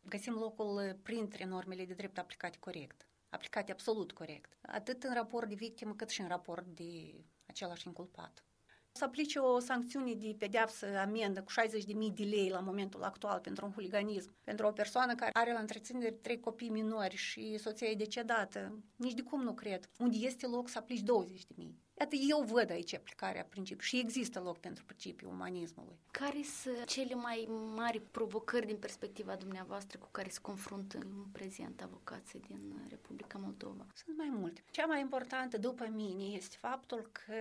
găsim 0.00 0.32
locul 0.32 0.98
printre 1.02 1.44
normele 1.44 1.84
de 1.84 1.94
drept 1.94 2.18
aplicate 2.18 2.58
corect, 2.58 3.08
aplicate 3.28 3.72
absolut 3.72 4.12
corect, 4.12 4.58
atât 4.62 5.02
în 5.02 5.14
raport 5.14 5.48
de 5.48 5.54
victimă 5.54 5.94
cât 5.94 6.08
și 6.08 6.20
în 6.20 6.28
raport 6.28 6.66
de 6.66 7.24
același 7.46 7.86
inculpat. 7.86 8.44
Să 8.92 9.04
aplice 9.04 9.38
o 9.38 9.58
sancțiune 9.58 10.14
de 10.14 10.34
pedeapsă 10.38 10.98
amendă 10.98 11.42
cu 11.42 11.52
60.000 11.52 12.14
de 12.14 12.24
lei 12.24 12.48
la 12.48 12.60
momentul 12.60 13.02
actual 13.02 13.38
pentru 13.40 13.66
un 13.66 13.72
huliganism, 13.72 14.36
pentru 14.44 14.66
o 14.66 14.72
persoană 14.72 15.14
care 15.14 15.30
are 15.32 15.52
la 15.52 15.58
întreținere 15.58 16.10
trei 16.10 16.40
copii 16.40 16.68
minori 16.68 17.16
și 17.16 17.58
soția 17.58 17.88
e 17.88 17.94
decedată, 17.94 18.82
nici 18.96 19.14
de 19.14 19.22
cum 19.22 19.42
nu 19.42 19.54
cred. 19.54 19.90
Unde 19.98 20.16
este 20.16 20.46
loc 20.46 20.68
să 20.68 20.78
aplici 20.78 21.02
20.000. 21.02 21.85
Iată, 21.98 22.14
eu 22.28 22.42
văd 22.42 22.70
aici 22.70 22.94
aplicarea 22.94 23.44
principiului 23.44 23.86
și 23.86 23.98
există 23.98 24.40
loc 24.40 24.58
pentru 24.58 24.84
principiul 24.84 25.30
umanismului. 25.30 25.98
Care 26.10 26.42
sunt 26.42 26.84
cele 26.84 27.14
mai 27.14 27.48
mari 27.74 28.00
provocări 28.00 28.66
din 28.66 28.76
perspectiva 28.76 29.36
dumneavoastră 29.36 29.98
cu 29.98 30.08
care 30.10 30.28
se 30.28 30.38
confruntă 30.40 30.98
în 30.98 31.24
prezent 31.32 31.82
avocații 31.82 32.40
din 32.40 32.86
Republica 32.88 33.38
Moldova? 33.38 33.86
Sunt 33.94 34.16
mai 34.16 34.28
multe. 34.30 34.64
Cea 34.70 34.86
mai 34.86 35.00
importantă 35.00 35.58
după 35.58 35.88
mine 35.92 36.22
este 36.22 36.56
faptul 36.58 37.10
că 37.12 37.34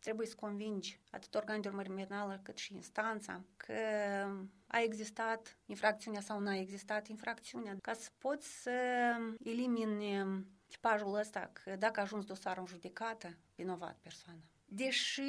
trebuie 0.00 0.26
să 0.26 0.34
convingi 0.34 1.00
atât 1.10 1.34
organul 1.34 1.62
de 1.62 1.68
urmărire 1.68 2.04
penală 2.04 2.40
cât 2.42 2.56
și 2.56 2.74
instanța 2.74 3.42
că 3.56 3.74
a 4.66 4.80
existat 4.80 5.58
infracțiunea 5.66 6.20
sau 6.20 6.40
nu 6.40 6.48
a 6.48 6.56
existat 6.56 7.08
infracțiunea, 7.08 7.76
ca 7.82 7.92
să 7.92 8.10
poți 8.18 8.62
să 8.62 8.70
elimini 9.44 10.24
tipajul 10.66 11.14
ăsta 11.14 11.50
că 11.52 11.76
dacă 11.76 12.00
a 12.00 12.02
ajuns 12.02 12.24
dosarul 12.24 12.62
în 12.62 12.66
judecată, 12.66 13.36
vinovat 13.58 13.96
persoana. 14.02 14.40
Deși 14.70 15.22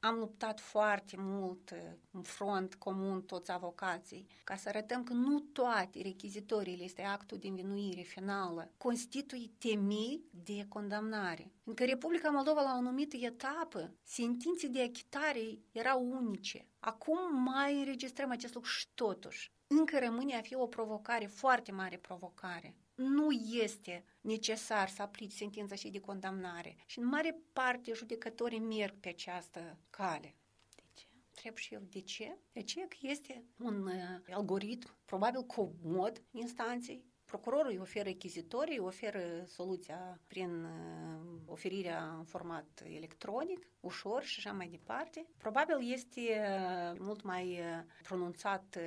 am 0.00 0.18
luptat 0.18 0.60
foarte 0.60 1.16
mult 1.18 1.70
uh, 1.70 1.78
în 2.10 2.22
front 2.22 2.74
comun 2.74 3.22
toți 3.22 3.50
avocații, 3.50 4.26
ca 4.44 4.56
să 4.56 4.68
arătăm 4.68 5.04
că 5.04 5.12
nu 5.12 5.38
toate 5.38 6.02
rechizitoriile 6.02 6.84
este 6.84 7.02
actul 7.02 7.38
de 7.38 7.48
învinuire 7.48 8.00
finală, 8.00 8.72
constituie 8.76 9.50
temei 9.58 10.24
de 10.44 10.66
condamnare. 10.68 11.52
Încă 11.64 11.84
Republica 11.84 12.30
Moldova 12.30 12.62
la 12.62 12.72
o 12.74 12.76
anumită 12.76 13.16
etapă, 13.16 13.94
sentințe 14.02 14.66
de 14.66 14.82
achitare 14.82 15.58
erau 15.72 16.10
unice. 16.10 16.66
Acum 16.78 17.42
mai 17.42 17.78
înregistrăm 17.78 18.30
acest 18.30 18.54
lucru 18.54 18.70
și 18.70 18.88
totuși 18.94 19.52
încă 19.66 19.98
rămâne 19.98 20.34
a 20.36 20.40
fi 20.40 20.54
o 20.54 20.66
provocare, 20.66 21.26
foarte 21.26 21.72
mare 21.72 21.96
provocare 21.96 22.76
nu 23.02 23.30
este 23.62 24.04
necesar 24.20 24.88
să 24.88 25.02
aplici 25.02 25.32
sentința 25.32 25.74
și 25.74 25.90
de 25.90 26.00
condamnare. 26.00 26.76
Și 26.86 26.98
în 26.98 27.06
mare 27.06 27.38
parte 27.52 27.92
judecătorii 27.92 28.58
merg 28.58 28.94
pe 29.00 29.08
această 29.08 29.78
cale. 29.90 30.34
De 30.74 30.82
ce? 30.94 31.06
Întreb 31.28 31.56
și 31.56 31.74
eu 31.74 31.80
de 31.80 32.00
ce? 32.00 32.38
De 32.52 32.62
ce? 32.62 32.80
Că 32.80 32.96
este 33.00 33.44
un 33.58 33.86
uh, 33.86 34.34
algoritm, 34.34 34.96
probabil 35.04 35.42
comod 35.42 36.22
instanței, 36.30 37.04
Procurorul 37.32 37.70
îi 37.70 37.78
oferă 37.78 38.04
rechizitorii, 38.04 38.78
oferă 38.78 39.20
soluția 39.46 40.20
prin 40.26 40.64
uh, 40.64 41.40
oferirea 41.46 42.14
în 42.18 42.24
format 42.24 42.82
electronic, 42.96 43.66
ușor 43.80 44.22
și 44.22 44.34
așa 44.38 44.56
mai 44.56 44.68
departe. 44.68 45.26
Probabil 45.36 45.92
este 45.92 46.20
uh, 46.20 46.96
mult 46.98 47.22
mai 47.22 47.44
uh, 47.58 47.84
pronunțat 48.02 48.78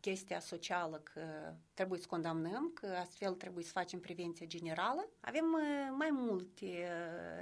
chestia 0.00 0.40
socială 0.40 1.00
că 1.12 1.54
trebuie 1.74 2.00
să 2.00 2.06
condamnăm, 2.06 2.70
că 2.74 2.86
astfel 3.00 3.32
trebuie 3.34 3.64
să 3.64 3.70
facem 3.72 4.00
prevenție 4.00 4.46
generală. 4.46 5.08
Avem 5.20 5.44
mai 5.96 6.08
multe 6.12 6.88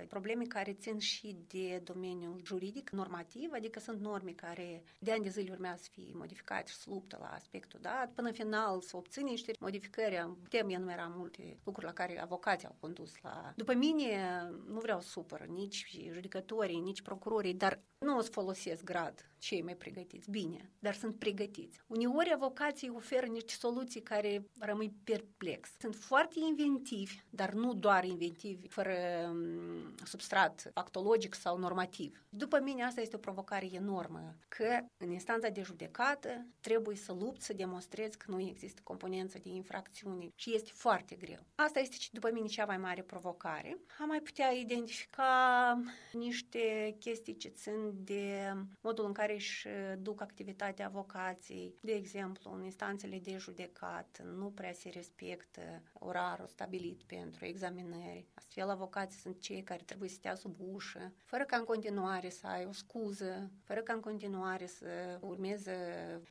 probleme 0.08 0.44
care 0.44 0.72
țin 0.72 0.98
și 0.98 1.36
de 1.46 1.80
domeniul 1.84 2.40
juridic, 2.44 2.90
normativ, 2.90 3.50
adică 3.52 3.80
sunt 3.80 4.00
norme 4.00 4.30
care 4.30 4.82
de 4.98 5.12
ani 5.12 5.22
de 5.22 5.28
zile 5.28 5.52
urmează 5.52 5.82
să 5.82 5.88
fie 5.92 6.10
modificate 6.14 6.70
și 6.70 6.76
să 6.76 6.90
luptă 6.90 7.16
la 7.20 7.28
aspectul 7.28 7.80
dat, 7.82 8.10
până 8.14 8.26
în 8.28 8.34
final 8.34 8.80
să 8.80 8.96
obține 8.96 9.30
niște 9.30 9.52
modificări 9.60 10.16
putem 10.48 10.68
enumera 10.68 11.12
multe 11.16 11.58
lucruri 11.64 11.86
la 11.86 11.92
care 11.92 12.20
avocații 12.20 12.66
au 12.66 12.76
condus 12.80 13.12
la... 13.22 13.52
După 13.56 13.74
mine, 13.74 14.42
nu 14.66 14.80
vreau 14.80 15.00
supăr 15.00 15.46
nici 15.46 15.98
judecătorii, 16.12 16.80
nici 16.80 17.02
procurorii, 17.02 17.54
dar 17.54 17.80
nu 17.98 18.16
o 18.16 18.20
să 18.20 18.30
folosesc 18.30 18.84
grad 18.84 19.28
cei 19.38 19.62
mai 19.62 19.74
pregătiți. 19.74 20.30
Bine, 20.30 20.70
dar 20.78 20.94
sunt 20.94 21.18
pregătiți. 21.18 21.80
Uneori 21.86 22.32
avocații 22.34 22.92
oferă 22.94 23.26
niște 23.26 23.52
soluții 23.52 24.02
care 24.02 24.44
rămâi 24.58 24.94
perplex. 25.04 25.70
Sunt 25.78 25.94
foarte 25.94 26.34
inventivi, 26.48 27.20
dar 27.30 27.52
nu 27.52 27.74
doar 27.74 28.04
inventivi, 28.04 28.68
fără 28.68 28.92
um, 29.30 29.94
substrat 30.04 30.70
factologic 30.74 31.34
sau 31.34 31.58
normativ. 31.58 32.26
După 32.28 32.60
mine, 32.60 32.84
asta 32.84 33.00
este 33.00 33.16
o 33.16 33.18
provocare 33.18 33.68
enormă, 33.72 34.34
că 34.48 34.78
în 34.96 35.10
instanța 35.10 35.48
de 35.48 35.62
judecată 35.62 36.46
trebuie 36.60 36.96
să 36.96 37.12
lupți, 37.12 37.46
să 37.46 37.52
demonstrezi 37.52 38.16
că 38.16 38.30
nu 38.30 38.40
există 38.40 38.80
componență 38.84 39.38
de 39.42 39.48
infracțiune 39.48 40.32
și 40.40 40.54
este 40.54 40.70
foarte 40.74 41.14
greu. 41.14 41.38
Asta 41.54 41.80
este, 41.80 41.96
după 42.12 42.30
mine, 42.32 42.46
cea 42.46 42.64
mai 42.64 42.78
mare 42.78 43.02
provocare. 43.02 43.78
Am 44.00 44.06
mai 44.06 44.20
putea 44.20 44.50
identifica 44.50 45.82
niște 46.12 46.96
chestii 46.98 47.36
ce 47.36 47.48
țin 47.48 47.92
de 47.94 48.52
modul 48.80 49.04
în 49.04 49.12
care 49.12 49.34
își 49.34 49.68
duc 49.98 50.20
activitatea 50.20 50.86
avocației. 50.86 51.74
De 51.80 51.92
exemplu, 51.92 52.52
în 52.52 52.64
instanțele 52.64 53.18
de 53.18 53.36
judecat 53.36 54.22
nu 54.36 54.50
prea 54.50 54.72
se 54.72 54.88
respectă 54.88 55.82
orarul 55.92 56.46
stabilit 56.46 57.02
pentru 57.02 57.44
examinări. 57.44 58.26
Astfel, 58.34 58.70
avocații 58.70 59.20
sunt 59.20 59.40
cei 59.40 59.62
care 59.62 59.82
trebuie 59.84 60.08
să 60.08 60.14
stea 60.14 60.34
sub 60.34 60.54
ușă, 60.72 61.12
fără 61.24 61.44
ca 61.44 61.56
în 61.56 61.64
continuare 61.64 62.28
să 62.30 62.46
ai 62.46 62.64
o 62.64 62.72
scuză, 62.72 63.50
fără 63.64 63.80
ca 63.80 63.92
în 63.92 64.00
continuare 64.00 64.66
să 64.66 65.18
urmeze 65.20 65.76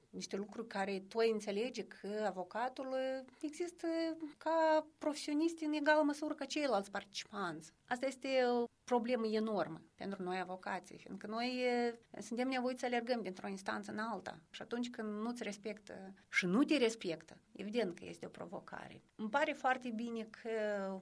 niște 0.10 0.36
lucruri 0.36 0.68
care 0.68 1.04
tu 1.08 1.18
ai 1.18 1.32
înțelege 1.32 1.84
că 1.84 2.24
avocatul 2.26 2.96
există 3.42 3.88
ca 4.38 4.88
profesionist 4.98 5.62
în 5.62 5.74
egală 5.74 6.02
măsură 6.04 6.34
ca 6.34 6.46
ceilalți 6.46 6.92
participanți. 6.92 7.74
Asta 7.88 8.06
este 8.06 8.28
o 8.62 8.66
problemă 8.84 9.28
enormă 9.28 9.82
pentru 9.96 10.24
noi 10.24 10.40
avocații, 10.40 10.98
fiindcă 10.98 11.28
noi 11.28 11.64
suntem 12.20 12.48
nevoiți 12.48 12.80
să 12.80 12.86
alergăm 12.86 13.22
dintr-o 13.22 13.48
instanță 13.48 13.92
în 13.92 13.98
alta. 13.98 14.40
Și 14.50 14.62
atunci 14.62 14.90
când 14.90 15.22
nu-ți 15.22 15.44
respectă 15.44 16.14
și 16.30 16.46
nu 16.46 16.64
te 16.64 16.78
respectă, 16.78 17.38
evident 17.52 18.00
că 18.00 18.06
este 18.06 18.26
o 18.26 18.30
provocare. 18.30 19.02
Îmi 19.16 19.30
pare 19.30 19.52
foarte 19.52 19.90
bine 19.90 20.28
că 20.42 20.50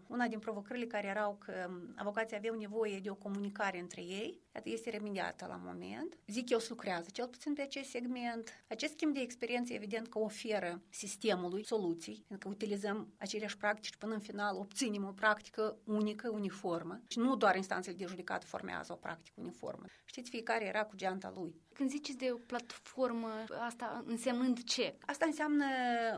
una 0.08 0.28
din 0.28 0.40
provocările 0.40 0.86
care 0.86 1.08
erau 1.08 1.38
că 1.46 1.70
avocații 1.96 2.36
aveau 2.36 2.56
nevoie 2.56 3.00
de 3.00 3.10
o 3.10 3.16
comunicare 3.16 3.80
între 3.80 4.02
ei, 4.02 4.42
iată, 4.56 4.70
este 4.70 4.90
remediată 4.90 5.46
la 5.48 5.62
moment. 5.64 6.18
Zic 6.28 6.50
eu, 6.50 6.60
lucrează 6.70 7.10
cel 7.12 7.28
puțin 7.28 7.54
pe 7.54 7.62
acest 7.62 7.90
segment. 7.90 8.50
Acest 8.68 8.94
schimb 8.94 9.14
de 9.14 9.20
experiență, 9.20 9.74
evident 9.74 10.08
că 10.08 10.20
oferă 10.20 10.82
sistemului 10.90 11.66
soluții, 11.66 12.26
pentru 12.28 12.48
că 12.48 12.54
utilizăm 12.54 13.14
aceleași 13.18 13.58
practici 13.58 13.96
până 13.96 14.14
în 14.14 14.20
final 14.20 14.56
obținem 14.56 15.06
o 15.06 15.12
practică 15.12 15.78
unică, 15.86 16.30
uniformă. 16.30 16.75
Și 17.08 17.20
nu 17.20 17.36
doar 17.36 17.56
instanțele 17.56 17.96
de 17.96 18.06
judecată 18.06 18.46
formează 18.46 18.94
o 18.94 18.96
practică 18.96 19.42
uniformă. 19.42 19.86
Știți, 20.06 20.30
fiecare 20.30 20.66
era 20.66 20.86
cu 20.86 20.96
geanta 20.96 21.32
lui. 21.36 21.56
Când 21.78 21.90
ziceți 21.90 22.18
de 22.18 22.32
o 22.32 22.36
platformă, 22.36 23.44
asta 23.60 24.04
însemnând 24.06 24.64
ce? 24.64 24.96
Asta 25.06 25.26
înseamnă 25.26 25.66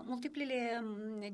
multiplele 0.06 0.84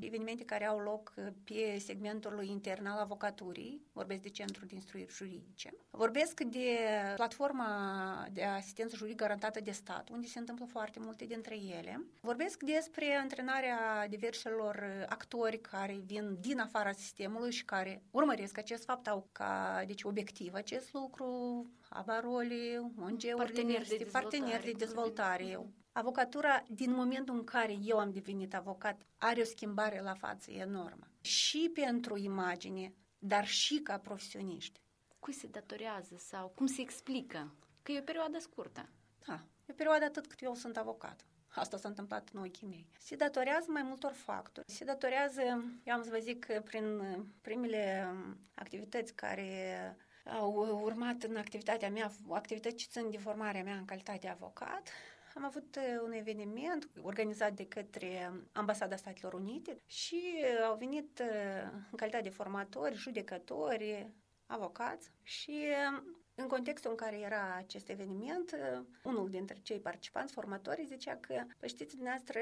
evenimente 0.00 0.44
care 0.44 0.66
au 0.66 0.78
loc 0.78 1.14
pe 1.44 1.78
segmentul 1.78 2.44
intern 2.44 2.86
al 2.86 2.98
avocaturii. 2.98 3.80
Vorbesc 3.92 4.20
de 4.20 4.28
Centrul 4.28 4.66
de 4.66 4.74
Instruiri 4.74 5.12
Juridice. 5.12 5.74
Vorbesc 5.90 6.40
de 6.40 6.78
platforma 7.14 8.26
de 8.32 8.44
asistență 8.44 8.96
juridică 8.96 9.24
garantată 9.24 9.60
de 9.60 9.70
stat, 9.70 10.08
unde 10.08 10.26
se 10.26 10.38
întâmplă 10.38 10.64
foarte 10.64 10.98
multe 11.02 11.24
dintre 11.24 11.54
ele. 11.78 12.04
Vorbesc 12.20 12.62
despre 12.62 13.14
antrenarea 13.14 14.06
diverselor 14.08 15.06
actori 15.08 15.60
care 15.60 16.00
vin 16.04 16.36
din 16.40 16.58
afara 16.58 16.92
sistemului 16.92 17.50
și 17.50 17.64
care 17.64 18.02
urmăresc 18.10 18.58
acest 18.58 18.84
fapt, 18.84 19.08
au 19.08 19.28
ca 19.32 19.82
deci, 19.86 20.02
obiectiv 20.02 20.54
acest 20.54 20.92
lucru, 20.92 21.26
abaroli, 21.88 22.78
ONG-uri, 23.00 23.52
parteneri 24.20 24.64
de 24.64 24.72
dezvoltare. 24.72 25.28
Parteneri 25.28 25.46
de 25.46 25.52
dezvoltare. 25.52 25.82
Avocatura, 25.92 26.62
din 26.68 26.92
momentul 26.92 27.34
în 27.34 27.44
care 27.44 27.76
eu 27.82 27.98
am 27.98 28.10
devenit 28.10 28.54
avocat, 28.54 29.06
are 29.16 29.40
o 29.40 29.44
schimbare 29.44 30.00
la 30.00 30.14
față 30.14 30.50
enormă. 30.50 31.06
Și 31.20 31.70
pentru 31.74 32.16
imagine, 32.16 32.94
dar 33.18 33.46
și 33.46 33.78
ca 33.78 33.98
profesioniști. 33.98 34.80
Cui 35.18 35.32
se 35.32 35.46
datorează 35.46 36.16
sau 36.18 36.48
cum 36.48 36.66
se 36.66 36.80
explică? 36.80 37.54
Că 37.82 37.92
e 37.92 37.98
o 37.98 38.02
perioadă 38.02 38.38
scurtă. 38.38 38.88
Da, 39.26 39.34
e 39.66 39.72
o 39.72 39.74
perioadă 39.74 40.04
atât 40.04 40.26
cât 40.26 40.42
eu 40.42 40.54
sunt 40.54 40.76
avocat. 40.76 41.26
Asta 41.48 41.76
s-a 41.76 41.88
întâmplat 41.88 42.28
în 42.32 42.40
ochii 42.40 42.66
mei. 42.66 42.88
Se 42.98 43.16
datorează 43.16 43.66
mai 43.68 43.82
multor 43.82 44.12
factori. 44.12 44.70
Se 44.70 44.84
datorează, 44.84 45.42
eu 45.84 45.94
am 45.94 46.02
să 46.02 46.10
vă 46.10 46.18
zic, 46.18 46.46
prin 46.64 47.02
primele 47.40 48.14
activități 48.54 49.14
care 49.14 49.96
au 50.24 50.80
urmat 50.82 51.22
în 51.22 51.36
activitatea 51.36 51.90
mea, 51.90 52.10
activități 52.28 52.76
ce 52.76 52.86
țin 52.90 53.10
de 53.10 53.18
formarea 53.18 53.62
mea 53.62 53.76
în 53.76 53.84
calitate 53.84 54.18
de 54.18 54.28
avocat, 54.28 54.88
am 55.34 55.44
avut 55.44 55.76
uh, 55.76 56.00
un 56.04 56.12
eveniment 56.12 56.88
organizat 57.02 57.52
de 57.52 57.66
către 57.66 58.32
Ambasada 58.52 58.96
Statelor 58.96 59.34
Unite 59.34 59.80
și 59.86 60.22
uh, 60.36 60.64
au 60.66 60.76
venit 60.76 61.18
uh, 61.18 61.70
în 61.90 61.96
calitate 61.96 62.22
de 62.22 62.28
formatori, 62.34 62.94
judecători, 62.94 64.10
avocați 64.46 65.10
și 65.22 65.66
în 66.34 66.46
contextul 66.46 66.90
în 66.90 66.96
care 66.96 67.18
era 67.18 67.54
acest 67.56 67.88
eveniment, 67.88 68.56
unul 69.04 69.30
dintre 69.30 69.58
cei 69.62 69.80
participanți, 69.80 70.32
formatori, 70.32 70.84
zicea 70.86 71.16
că, 71.16 71.42
păi 71.58 71.68
știți, 71.68 71.94
dumneavoastră 71.94 72.40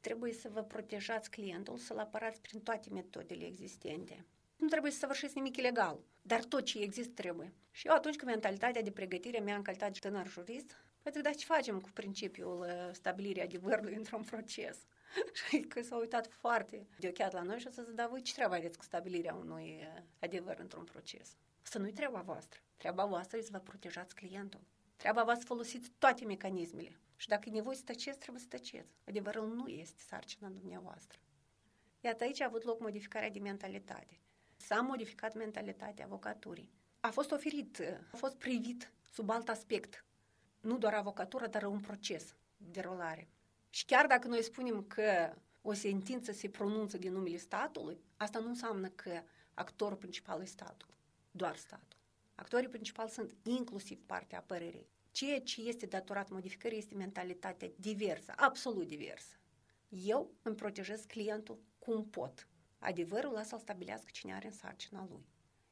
trebuie 0.00 0.32
să 0.32 0.48
vă 0.52 0.62
protejați 0.62 1.30
clientul, 1.30 1.76
să-l 1.76 1.98
apărați 1.98 2.40
prin 2.40 2.60
toate 2.60 2.88
metodele 2.90 3.44
existente. 3.46 4.24
Nu 4.56 4.68
trebuie 4.68 4.92
să 4.92 4.98
săvârșiți 4.98 5.34
nimic 5.34 5.56
ilegal, 5.56 5.98
dar 6.22 6.44
tot 6.44 6.64
ce 6.64 6.78
există 6.78 7.12
trebuie. 7.14 7.52
Și 7.70 7.86
eu 7.86 7.94
atunci 7.94 8.16
cu 8.16 8.24
mentalitatea 8.24 8.82
de 8.82 8.90
pregătire 8.90 9.38
mea 9.38 9.56
în 9.56 9.62
calitate 9.62 9.90
de 9.92 9.98
tânăr 9.98 10.28
jurist, 10.28 10.76
păi 11.02 11.22
dar 11.22 11.34
ce 11.34 11.44
facem 11.44 11.80
cu 11.80 11.90
principiul 11.90 12.60
uh, 12.60 12.88
stabilirii 12.92 13.42
adevărului 13.42 13.94
într-un 13.94 14.22
proces? 14.22 14.78
și 15.48 15.60
că 15.60 15.82
s-au 15.82 15.98
uitat 15.98 16.26
foarte 16.26 16.86
deocheat 16.98 17.32
la 17.32 17.42
noi 17.42 17.58
și 17.58 17.66
o 17.66 17.70
să 17.70 17.82
zic, 17.82 17.94
da, 17.94 18.06
voi 18.06 18.22
ce 18.22 18.32
treabă 18.32 18.54
aveți 18.54 18.78
cu 18.78 18.84
stabilirea 18.84 19.34
unui 19.34 19.78
uh, 19.80 20.02
adevăr 20.18 20.58
într-un 20.58 20.84
proces? 20.84 21.36
Să 21.62 21.78
nu-i 21.78 21.92
treaba 21.92 22.20
voastră. 22.20 22.60
Treaba 22.76 23.04
voastră 23.04 23.38
e 23.38 23.42
să 23.42 23.48
vă 23.52 23.58
protejați 23.58 24.14
clientul. 24.14 24.60
Treaba 24.96 25.22
voastră 25.22 25.46
să 25.46 25.52
folosiți 25.52 25.90
toate 25.98 26.24
mecanismele. 26.24 26.98
Și 27.16 27.28
dacă 27.28 27.48
e 27.48 27.52
nevoie 27.52 27.76
să 27.76 27.82
tăceți, 27.84 28.18
trebuie 28.18 28.42
să 28.42 28.48
tăceți. 28.48 28.94
Adevărul 29.04 29.54
nu 29.54 29.68
este 29.68 30.02
sarcina 30.06 30.48
dumneavoastră. 30.48 31.18
Iată 32.00 32.24
aici 32.24 32.40
a 32.40 32.44
avut 32.44 32.64
loc 32.64 32.80
modificarea 32.80 33.30
de 33.30 33.38
mentalitate. 33.38 34.20
S-a 34.66 34.80
modificat 34.80 35.34
mentalitatea 35.34 36.04
avocaturii. 36.04 36.70
A 37.00 37.10
fost 37.10 37.30
oferit, 37.30 37.80
a 38.12 38.16
fost 38.16 38.36
privit 38.36 38.92
sub 39.12 39.30
alt 39.30 39.48
aspect. 39.48 40.04
Nu 40.60 40.78
doar 40.78 40.94
avocatura, 40.94 41.46
dar 41.46 41.62
un 41.62 41.80
proces 41.80 42.34
de 42.56 42.80
rolare. 42.80 43.28
Și 43.70 43.84
chiar 43.84 44.06
dacă 44.06 44.28
noi 44.28 44.42
spunem 44.42 44.82
că 44.82 45.34
o 45.62 45.72
sentință 45.72 46.32
se 46.32 46.48
pronunță 46.48 46.98
din 46.98 47.12
numele 47.12 47.36
statului, 47.36 47.98
asta 48.16 48.38
nu 48.38 48.48
înseamnă 48.48 48.88
că 48.88 49.22
actorul 49.54 49.96
principal 49.96 50.40
e 50.40 50.44
statul, 50.44 50.94
doar 51.30 51.56
statul. 51.56 51.98
Actorii 52.34 52.68
principali 52.68 53.10
sunt 53.10 53.34
inclusiv 53.42 54.00
partea 54.06 54.44
părerii. 54.46 54.88
Ceea 55.10 55.40
ce 55.40 55.60
este 55.62 55.86
datorat 55.86 56.30
modificării 56.30 56.78
este 56.78 56.94
mentalitatea 56.94 57.70
diversă, 57.76 58.32
absolut 58.36 58.86
diversă. 58.86 59.36
Eu 59.88 60.30
îmi 60.42 60.56
protejez 60.56 61.04
clientul 61.04 61.58
cum 61.78 62.04
pot. 62.04 62.48
Adevărul 62.84 63.32
lasă 63.32 63.48
să-l 63.48 63.58
stabilească 63.58 64.08
cine 64.12 64.34
are 64.34 64.46
în 64.46 64.52
sarcina 64.52 65.06
lui. 65.10 65.26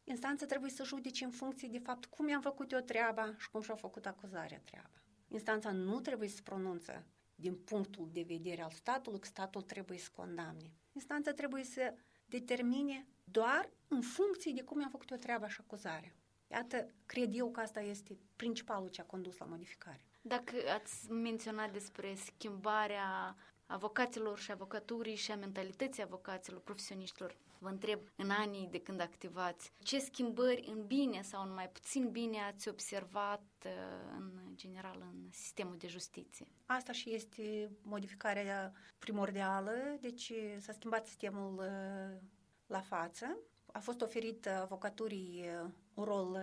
Instanța 0.04 0.46
trebuie 0.46 0.70
să 0.70 0.84
judece 0.84 1.24
în 1.24 1.30
funcție 1.30 1.68
de 1.68 1.78
fapt 1.78 2.04
cum 2.04 2.28
i-am 2.28 2.40
făcut 2.40 2.72
eu 2.72 2.80
treaba 2.80 3.34
și 3.38 3.50
cum 3.50 3.60
și-a 3.60 3.74
făcut 3.74 4.06
acuzarea 4.06 4.60
treaba. 4.64 5.02
Instanța 5.28 5.70
nu 5.70 6.00
trebuie 6.00 6.28
să 6.28 6.42
pronunță 6.42 7.06
din 7.34 7.54
punctul 7.54 8.08
de 8.12 8.24
vedere 8.26 8.62
al 8.62 8.70
statului 8.70 9.18
că 9.18 9.26
statul 9.26 9.62
trebuie 9.62 9.98
să 9.98 10.08
condamne. 10.12 10.72
Instanța 10.92 11.32
trebuie 11.32 11.64
să 11.64 11.94
determine 12.26 13.06
doar 13.24 13.70
în 13.88 14.00
funcție 14.00 14.52
de 14.52 14.62
cum 14.62 14.80
i-am 14.80 14.90
făcut 14.90 15.10
eu 15.10 15.16
treaba 15.16 15.48
și 15.48 15.60
acuzarea. 15.60 16.16
Iată, 16.50 16.86
cred 17.06 17.30
eu 17.34 17.50
că 17.50 17.60
asta 17.60 17.80
este 17.80 18.18
principalul 18.36 18.88
ce 18.88 19.00
a 19.00 19.04
condus 19.04 19.36
la 19.36 19.44
modificare. 19.44 20.04
Dacă 20.20 20.54
ați 20.74 21.10
menționat 21.10 21.72
despre 21.72 22.14
schimbarea 22.14 23.36
avocaților 23.72 24.38
și 24.38 24.50
avocaturii 24.50 25.14
și 25.14 25.30
a 25.30 25.36
mentalității 25.36 26.02
avocaților, 26.02 26.60
profesioniștilor. 26.60 27.36
Vă 27.58 27.68
întreb, 27.68 28.00
în 28.16 28.30
anii 28.30 28.68
de 28.70 28.80
când 28.80 29.00
activați, 29.00 29.72
ce 29.82 29.98
schimbări 29.98 30.70
în 30.74 30.86
bine 30.86 31.22
sau 31.22 31.42
în 31.42 31.54
mai 31.54 31.68
puțin 31.68 32.10
bine 32.10 32.38
ați 32.40 32.68
observat 32.68 33.42
uh, 33.64 33.72
în 34.16 34.30
general 34.54 34.96
în 35.00 35.30
sistemul 35.30 35.76
de 35.76 35.86
justiție? 35.86 36.46
Asta 36.66 36.92
și 36.92 37.14
este 37.14 37.70
modificarea 37.82 38.72
primordială, 38.98 39.72
deci 40.00 40.32
s-a 40.58 40.72
schimbat 40.72 41.06
sistemul 41.06 41.54
uh, 41.58 42.18
la 42.66 42.80
față. 42.80 43.38
A 43.72 43.78
fost 43.78 44.00
oferit 44.00 44.46
avocaturii 44.46 45.44
uh, 45.62 45.70
un 45.94 46.04
rol 46.04 46.38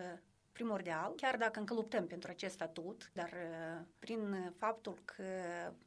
primordial, 0.51 1.13
chiar 1.15 1.37
dacă 1.37 1.59
încă 1.59 1.73
luptăm 1.73 2.07
pentru 2.07 2.29
acest 2.31 2.53
statut, 2.53 3.09
dar 3.13 3.33
prin 3.99 4.53
faptul 4.57 4.99
că 5.05 5.23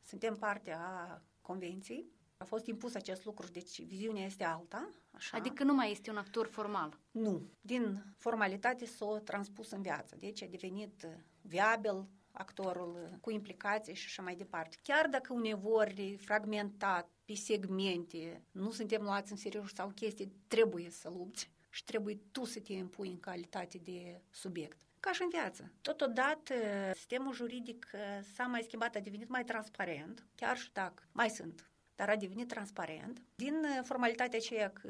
suntem 0.03 0.37
parte 0.37 0.71
a 0.79 1.21
convenții. 1.43 2.11
A 2.37 2.45
fost 2.45 2.67
impus 2.67 2.95
acest 2.95 3.25
lucru, 3.25 3.47
deci 3.53 3.83
viziunea 3.83 4.25
este 4.25 4.45
alta. 4.45 4.89
Așa. 5.11 5.37
Adică 5.37 5.65
nu 5.65 5.75
mai 5.75 5.91
este 5.91 6.11
un 6.11 6.17
actor 6.17 6.47
formal. 6.47 6.99
Nu. 7.11 7.43
Din 7.61 8.05
formalitate 8.17 8.87
s-a 8.87 9.21
transpus 9.25 9.71
în 9.71 9.83
viață. 9.83 10.17
Deci 10.19 10.43
a 10.43 10.47
devenit 10.47 11.07
viabil, 11.41 12.07
actorul 12.33 13.19
cu 13.21 13.31
implicații 13.31 13.95
și 13.95 14.05
așa 14.07 14.23
mai 14.23 14.37
departe. 14.37 14.77
Chiar 14.83 15.09
dacă 15.09 15.33
uneori 15.33 16.17
fragmentat, 16.21 17.11
pe 17.25 17.35
segmente, 17.35 18.43
nu 18.51 18.71
suntem 18.71 19.03
luați 19.03 19.31
în 19.31 19.37
serios 19.37 19.73
sau 19.75 19.89
chestii, 19.89 20.33
trebuie 20.47 20.91
să 20.91 21.09
lupți 21.09 21.51
și 21.71 21.85
trebuie 21.85 22.19
tu 22.31 22.45
să 22.45 22.61
te 22.61 22.73
impui 22.73 23.09
în 23.09 23.21
calitate 23.21 23.79
de 23.79 24.21
subiect. 24.31 24.81
Ca 25.03 25.13
și 25.13 25.23
în 25.23 25.29
viață. 25.29 25.73
Totodată, 25.81 26.55
sistemul 26.95 27.35
juridic 27.35 27.91
uh, 27.95 28.01
s-a 28.35 28.45
mai 28.45 28.63
schimbat, 28.63 28.95
a 28.95 29.01
devenit 29.01 29.29
mai 29.29 29.45
transparent, 29.45 30.27
chiar 30.35 30.57
și 30.57 30.73
dacă 30.73 31.03
mai 31.13 31.31
sunt 31.31 31.67
dar 31.95 32.09
a 32.09 32.17
devenit 32.17 32.49
transparent. 32.49 33.23
Din 33.35 33.55
uh, 33.55 33.81
formalitatea 33.85 34.39
aceea 34.39 34.71
că 34.71 34.89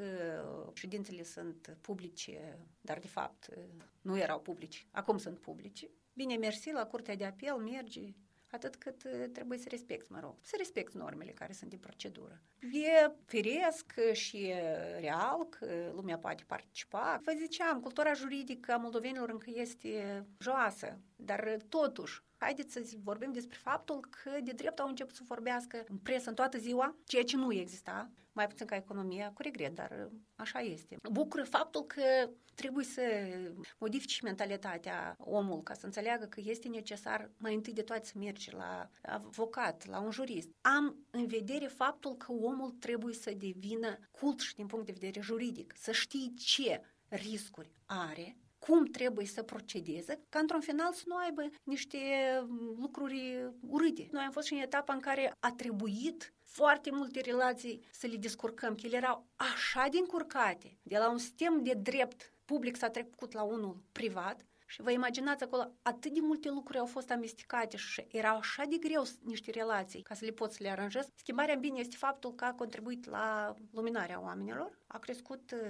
uh, 0.67 0.71
ședințele 0.75 1.23
sunt 1.23 1.77
publice, 1.81 2.59
dar 2.81 2.99
de 2.99 3.07
fapt 3.07 3.49
nu 4.01 4.19
erau 4.19 4.41
publici, 4.41 4.87
acum 4.91 5.19
sunt 5.19 5.39
publici, 5.39 5.89
Bine, 6.15 6.37
mersi, 6.37 6.71
la 6.71 6.87
curtea 6.87 7.17
de 7.17 7.25
apel 7.25 7.55
mergi 7.55 8.15
atât 8.53 8.77
cât 8.77 9.05
uh, 9.05 9.11
trebuie 9.33 9.59
să 9.59 9.69
respecti, 9.69 10.13
mă 10.13 10.21
rog, 10.21 10.35
să 10.41 10.55
respecti 10.59 10.97
normele 10.97 11.31
care 11.31 11.53
sunt 11.53 11.71
de 11.71 11.77
procedură. 11.77 12.41
E 12.61 13.13
firesc 13.27 13.93
și 14.13 14.53
real 15.01 15.49
că 15.49 15.93
lumea 15.95 16.19
poate 16.19 16.45
participa. 16.47 17.21
Vă 17.25 17.33
ziceam, 17.37 17.81
cultura 17.81 18.13
juridică 18.13 18.73
a 18.73 18.77
moldovenilor 18.77 19.31
încă 19.31 19.51
este 19.55 20.25
joasă, 20.39 20.99
dar 21.17 21.57
totuși 21.69 22.23
haideți 22.43 22.73
să 22.73 22.83
vorbim 23.03 23.33
despre 23.33 23.59
faptul 23.63 24.01
că 24.01 24.31
de 24.43 24.53
drept 24.53 24.79
au 24.79 24.89
început 24.89 25.15
să 25.15 25.23
vorbească 25.25 25.85
în 25.89 25.97
presă 25.97 26.29
în 26.29 26.35
toată 26.35 26.59
ziua, 26.59 26.97
ceea 27.05 27.23
ce 27.23 27.37
nu 27.37 27.53
exista, 27.53 28.11
mai 28.33 28.47
puțin 28.47 28.67
ca 28.67 28.77
economia, 28.77 29.33
cu 29.35 29.43
regret, 29.43 29.75
dar 29.75 30.11
așa 30.37 30.61
este. 30.61 30.97
Bucură 31.13 31.45
faptul 31.45 31.87
că 31.87 32.31
trebuie 32.55 32.85
să 32.85 33.03
modifici 33.79 34.21
mentalitatea 34.21 35.17
omul 35.19 35.63
ca 35.63 35.75
să 35.75 35.87
înțeleagă 35.87 36.25
că 36.25 36.41
este 36.45 36.69
necesar 36.69 37.31
mai 37.37 37.55
întâi 37.55 37.73
de 37.73 37.83
toate 37.83 38.07
să 38.07 38.13
mergi 38.19 38.53
la 38.53 38.91
avocat, 39.03 39.87
la 39.87 40.01
un 40.01 40.11
jurist. 40.11 40.49
Am 40.61 40.97
în 41.11 41.27
vedere 41.27 41.67
faptul 41.67 42.17
că 42.17 42.33
omul 42.33 42.71
trebuie 42.71 43.15
să 43.15 43.33
devină 43.37 43.99
cult 44.11 44.41
și 44.41 44.55
din 44.55 44.67
punct 44.67 44.87
de 44.87 44.93
vedere 44.93 45.21
juridic, 45.21 45.75
să 45.77 45.93
știi 45.93 46.35
ce 46.35 46.83
riscuri 47.09 47.71
are 47.87 48.37
cum 48.67 48.85
trebuie 48.85 49.27
să 49.27 49.43
procedeze, 49.43 50.21
ca 50.29 50.39
într-un 50.39 50.61
final 50.61 50.93
să 50.93 51.03
nu 51.07 51.17
aibă 51.17 51.43
niște 51.63 51.99
lucruri 52.77 53.51
urâte. 53.61 54.09
Noi 54.11 54.23
am 54.23 54.31
fost 54.31 54.47
și 54.47 54.53
în 54.53 54.61
etapa 54.61 54.95
în 54.95 55.01
care 55.01 55.37
a 55.41 55.53
trebuit 55.53 56.33
foarte 56.53 56.91
multe 56.91 57.21
relații 57.21 57.85
să 57.91 58.07
le 58.07 58.17
descurcăm, 58.17 58.75
că 58.75 58.87
ele 58.87 58.97
erau 58.97 59.27
așa 59.37 59.89
de 59.91 59.99
încurcate, 59.99 60.79
de 60.83 60.99
la 60.99 61.11
un 61.11 61.19
sistem 61.19 61.63
de 61.63 61.75
drept 61.75 62.33
public 62.45 62.77
s-a 62.77 62.89
trecut 62.91 63.33
la 63.33 63.43
unul 63.43 63.83
privat, 63.93 64.47
și 64.73 64.83
vă 64.83 64.91
imaginați 64.91 65.43
acolo, 65.43 65.73
atât 65.83 66.13
de 66.13 66.21
multe 66.23 66.49
lucruri 66.49 66.79
au 66.79 66.87
fost 66.87 67.11
amestecate 67.11 67.77
și 67.77 68.07
erau 68.09 68.37
așa 68.37 68.65
de 68.65 68.77
greu 68.77 69.05
niște 69.23 69.51
relații 69.51 70.03
ca 70.03 70.15
să 70.15 70.25
le 70.25 70.31
pot 70.31 70.53
să 70.53 70.59
le 70.61 70.69
aranjez. 70.69 71.09
Schimbarea 71.15 71.55
în 71.55 71.61
bine 71.61 71.79
este 71.79 71.97
faptul 71.97 72.35
că 72.35 72.45
a 72.45 72.53
contribuit 72.53 73.09
la 73.09 73.55
luminarea 73.73 74.21
oamenilor, 74.23 74.79
a 74.87 74.99
crescut 74.99 75.51
uh, 75.51 75.61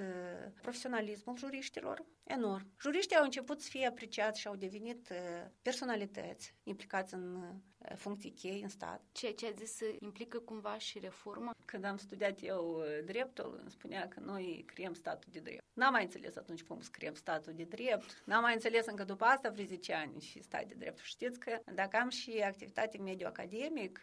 profesionalismul 0.60 1.36
juriștilor 1.36 2.04
enorm. 2.24 2.72
Juriștii 2.80 3.16
au 3.16 3.24
început 3.24 3.60
să 3.60 3.68
fie 3.68 3.86
apreciați 3.86 4.40
și 4.40 4.46
au 4.46 4.56
devenit 4.56 5.08
uh, 5.10 5.16
personalități 5.62 6.54
implicați 6.62 7.14
în 7.14 7.34
uh, 7.34 7.96
funcții 7.96 8.30
chei 8.30 8.60
în 8.62 8.68
stat. 8.68 9.02
Ceea 9.12 9.34
ce 9.34 9.46
a 9.46 9.50
zis 9.50 9.80
implică 9.98 10.38
cumva 10.38 10.78
și 10.78 10.98
reforma? 10.98 11.54
Când 11.64 11.84
am 11.84 11.96
studiat 11.96 12.38
eu 12.42 12.78
uh, 12.78 13.04
dreptul, 13.04 13.58
îmi 13.60 13.70
spunea 13.70 14.08
că 14.08 14.20
noi 14.20 14.64
creăm 14.66 14.94
statul 14.94 15.28
de 15.32 15.38
drept. 15.40 15.64
N-am 15.72 15.92
mai 15.92 16.02
înțeles 16.02 16.36
atunci 16.36 16.62
cum 16.62 16.80
scriem 16.80 17.14
statul 17.14 17.52
de 17.52 17.64
drept. 17.64 18.22
N-am 18.24 18.42
mai 18.42 18.52
înțeles 18.52 18.86
încă 18.86 19.04
după 19.04 19.24
asta 19.24 19.50
vreo 19.50 19.64
10 19.64 19.92
ani 19.92 20.20
și 20.20 20.42
stat 20.42 20.64
de 20.64 20.74
drept. 20.78 20.98
Știți 20.98 21.38
că 21.38 21.58
dacă 21.74 21.96
am 21.96 22.08
și 22.08 22.30
activitate 22.30 22.98
mediu 22.98 23.26
academic, 23.26 24.00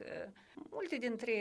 multe 0.69 0.95
dintre 0.95 1.33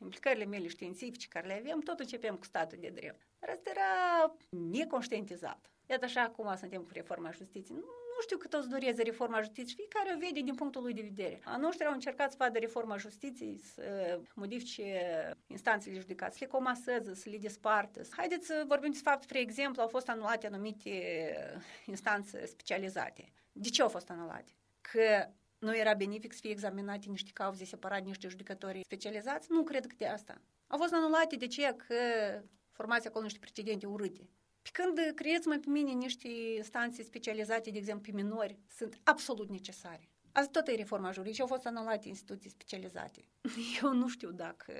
implicările 0.00 0.44
mele 0.44 0.68
științifice 0.68 1.28
care 1.28 1.46
le 1.46 1.58
avem, 1.58 1.80
tot 1.80 1.98
începem 1.98 2.36
cu 2.36 2.44
statul 2.44 2.78
de 2.80 2.88
drept. 2.88 3.26
Dar 3.38 3.50
asta 3.50 3.70
era 3.70 4.34
neconștientizat. 4.70 5.70
Iată 5.90 6.04
așa 6.04 6.22
acum 6.22 6.56
suntem 6.56 6.82
cu 6.82 6.90
reforma 6.92 7.30
justiției. 7.30 7.76
Nu, 7.76 7.84
nu 8.16 8.22
știu 8.22 8.36
cât 8.36 8.54
o 8.54 8.60
să 8.60 8.66
dureze 8.66 9.02
reforma 9.02 9.40
justiției, 9.40 9.76
fiecare 9.76 10.14
o 10.14 10.18
vede 10.18 10.40
din 10.40 10.54
punctul 10.54 10.82
lui 10.82 10.94
de 10.94 11.02
vedere. 11.02 11.40
A 11.44 11.56
noștri 11.56 11.86
au 11.86 11.92
încercat 11.92 12.30
să 12.30 12.36
vadă 12.38 12.58
reforma 12.58 12.96
justiției, 12.96 13.58
să 13.58 14.18
modifice 14.34 15.00
instanțele 15.46 15.98
judecați, 15.98 16.38
să 16.38 16.44
le 16.44 16.50
comaseze, 16.50 17.14
să 17.14 17.28
le 17.30 17.38
despartă. 17.38 18.00
Haideți 18.10 18.46
să 18.46 18.64
vorbim 18.66 18.92
de 18.92 18.98
fapt, 19.02 19.22
spre 19.22 19.38
exemplu, 19.38 19.82
au 19.82 19.88
fost 19.88 20.08
anulate 20.08 20.46
anumite 20.46 20.90
instanțe 21.86 22.46
specializate. 22.46 23.32
De 23.52 23.68
ce 23.68 23.82
au 23.82 23.88
fost 23.88 24.10
anulate? 24.10 24.52
Că 24.80 25.28
nu 25.58 25.76
era 25.76 25.94
benefic 25.94 26.32
să 26.32 26.38
fie 26.40 26.50
examinate 26.50 27.08
niște 27.08 27.30
cauze 27.34 27.64
separate, 27.64 28.02
niște 28.04 28.28
judecători 28.28 28.80
specializați? 28.84 29.46
Nu 29.50 29.62
cred 29.62 29.86
că 29.86 29.94
de 29.98 30.06
asta. 30.06 30.40
Au 30.66 30.78
fost 30.78 30.92
anulate 30.92 31.36
de 31.36 31.46
ce 31.46 31.74
că 31.76 31.94
formați 32.70 33.06
acolo 33.06 33.24
niște 33.24 33.38
precedente 33.38 33.86
urâte. 33.86 34.28
Pe 34.66 34.82
când 34.82 35.14
creeți-mă 35.14 35.54
pe 35.54 35.70
mine 35.70 35.90
niște 35.90 36.28
instanțe 36.56 37.02
specializate, 37.02 37.70
de 37.70 37.78
exemplu, 37.78 38.12
pe 38.12 38.22
minori, 38.22 38.58
sunt 38.76 39.00
absolut 39.02 39.48
necesare. 39.48 40.08
Asta 40.32 40.50
tot 40.50 40.68
e 40.68 40.74
reforma 40.74 41.10
juridică 41.10 41.42
au 41.42 41.48
fost 41.48 41.66
anulate 41.66 42.08
instituții 42.08 42.50
specializate. 42.50 43.20
Eu 43.82 43.92
nu 43.92 44.08
știu 44.08 44.30
dacă 44.30 44.72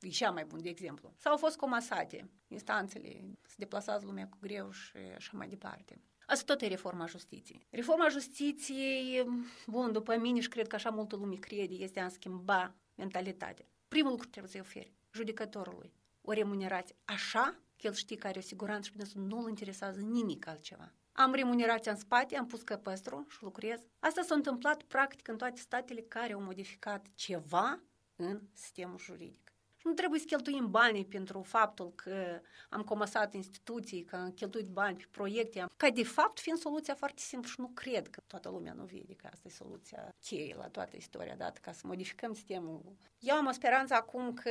e 0.00 0.08
cea 0.08 0.30
mai 0.30 0.44
bun, 0.44 0.62
de 0.62 0.68
exemplu. 0.68 1.14
Sau 1.16 1.32
au 1.32 1.38
fost 1.38 1.56
comasate 1.56 2.30
instanțele, 2.46 3.08
se 3.46 3.54
deplasează 3.58 4.06
lumea 4.06 4.28
cu 4.28 4.36
greu 4.40 4.70
și 4.70 4.96
așa 5.16 5.30
mai 5.34 5.48
departe. 5.48 6.00
Asta 6.26 6.52
tot 6.52 6.62
e 6.62 6.66
reforma 6.66 7.06
justiției. 7.06 7.66
Reforma 7.70 8.08
justiției, 8.08 9.24
bun, 9.66 9.92
după 9.92 10.16
mine 10.16 10.40
și 10.40 10.48
cred 10.48 10.66
că 10.66 10.74
așa 10.74 10.90
multă 10.90 11.16
lume 11.16 11.36
crede, 11.36 11.74
este 11.74 12.00
a 12.00 12.08
schimba 12.08 12.74
mentalitatea. 12.94 13.66
Primul 13.88 14.10
lucru 14.10 14.28
trebuie 14.28 14.52
să-i 14.52 14.60
oferi 14.60 14.92
judecătorului 15.12 15.92
o 16.20 16.32
remunerație 16.32 16.96
așa 17.04 17.60
că 17.78 17.86
el 17.86 17.92
știe 17.92 18.16
că 18.16 18.26
are 18.26 18.38
o 18.38 18.42
siguranță 18.42 18.88
și 18.88 18.96
pentru 18.96 19.20
nu 19.20 19.38
îl 19.38 19.48
interesează 19.48 20.00
nimic 20.00 20.46
altceva. 20.46 20.92
Am 21.12 21.32
remunerația 21.32 21.92
în 21.92 21.98
spate, 21.98 22.36
am 22.36 22.46
pus 22.46 22.62
căpăstru 22.62 23.26
și 23.28 23.42
lucrez. 23.42 23.80
Asta 23.98 24.22
s-a 24.22 24.34
întâmplat 24.34 24.82
practic 24.82 25.28
în 25.28 25.36
toate 25.36 25.60
statele 25.60 26.00
care 26.00 26.32
au 26.32 26.40
modificat 26.40 27.06
ceva 27.14 27.80
în 28.16 28.40
sistemul 28.52 28.98
juridic. 28.98 29.52
Și 29.76 29.86
nu 29.86 29.92
trebuie 29.92 30.20
să 30.20 30.26
cheltuim 30.26 30.70
banii 30.70 31.04
pentru 31.04 31.42
faptul 31.42 31.92
că 31.94 32.40
am 32.68 32.82
comasat 32.82 33.34
instituții, 33.34 34.04
că 34.04 34.16
am 34.16 34.30
cheltuit 34.30 34.66
bani 34.66 34.96
pe 34.96 35.06
proiecte, 35.10 35.64
ca 35.76 35.90
de 35.90 36.04
fapt 36.04 36.40
fiind 36.40 36.58
soluția 36.58 36.94
foarte 36.94 37.20
simplă 37.20 37.48
și 37.48 37.60
nu 37.60 37.68
cred 37.74 38.08
că 38.08 38.22
toată 38.26 38.48
lumea 38.48 38.72
nu 38.72 38.84
vede 38.84 39.14
că 39.14 39.28
asta 39.32 39.48
e 39.48 39.50
soluția 39.50 40.14
cheie 40.20 40.54
la 40.54 40.68
toată 40.68 40.96
istoria 40.96 41.36
dată, 41.36 41.60
ca 41.62 41.72
să 41.72 41.86
modificăm 41.86 42.34
sistemul. 42.34 42.96
Eu 43.18 43.34
am 43.34 43.46
o 43.46 43.52
speranță 43.52 43.94
acum 43.94 44.34
că 44.34 44.50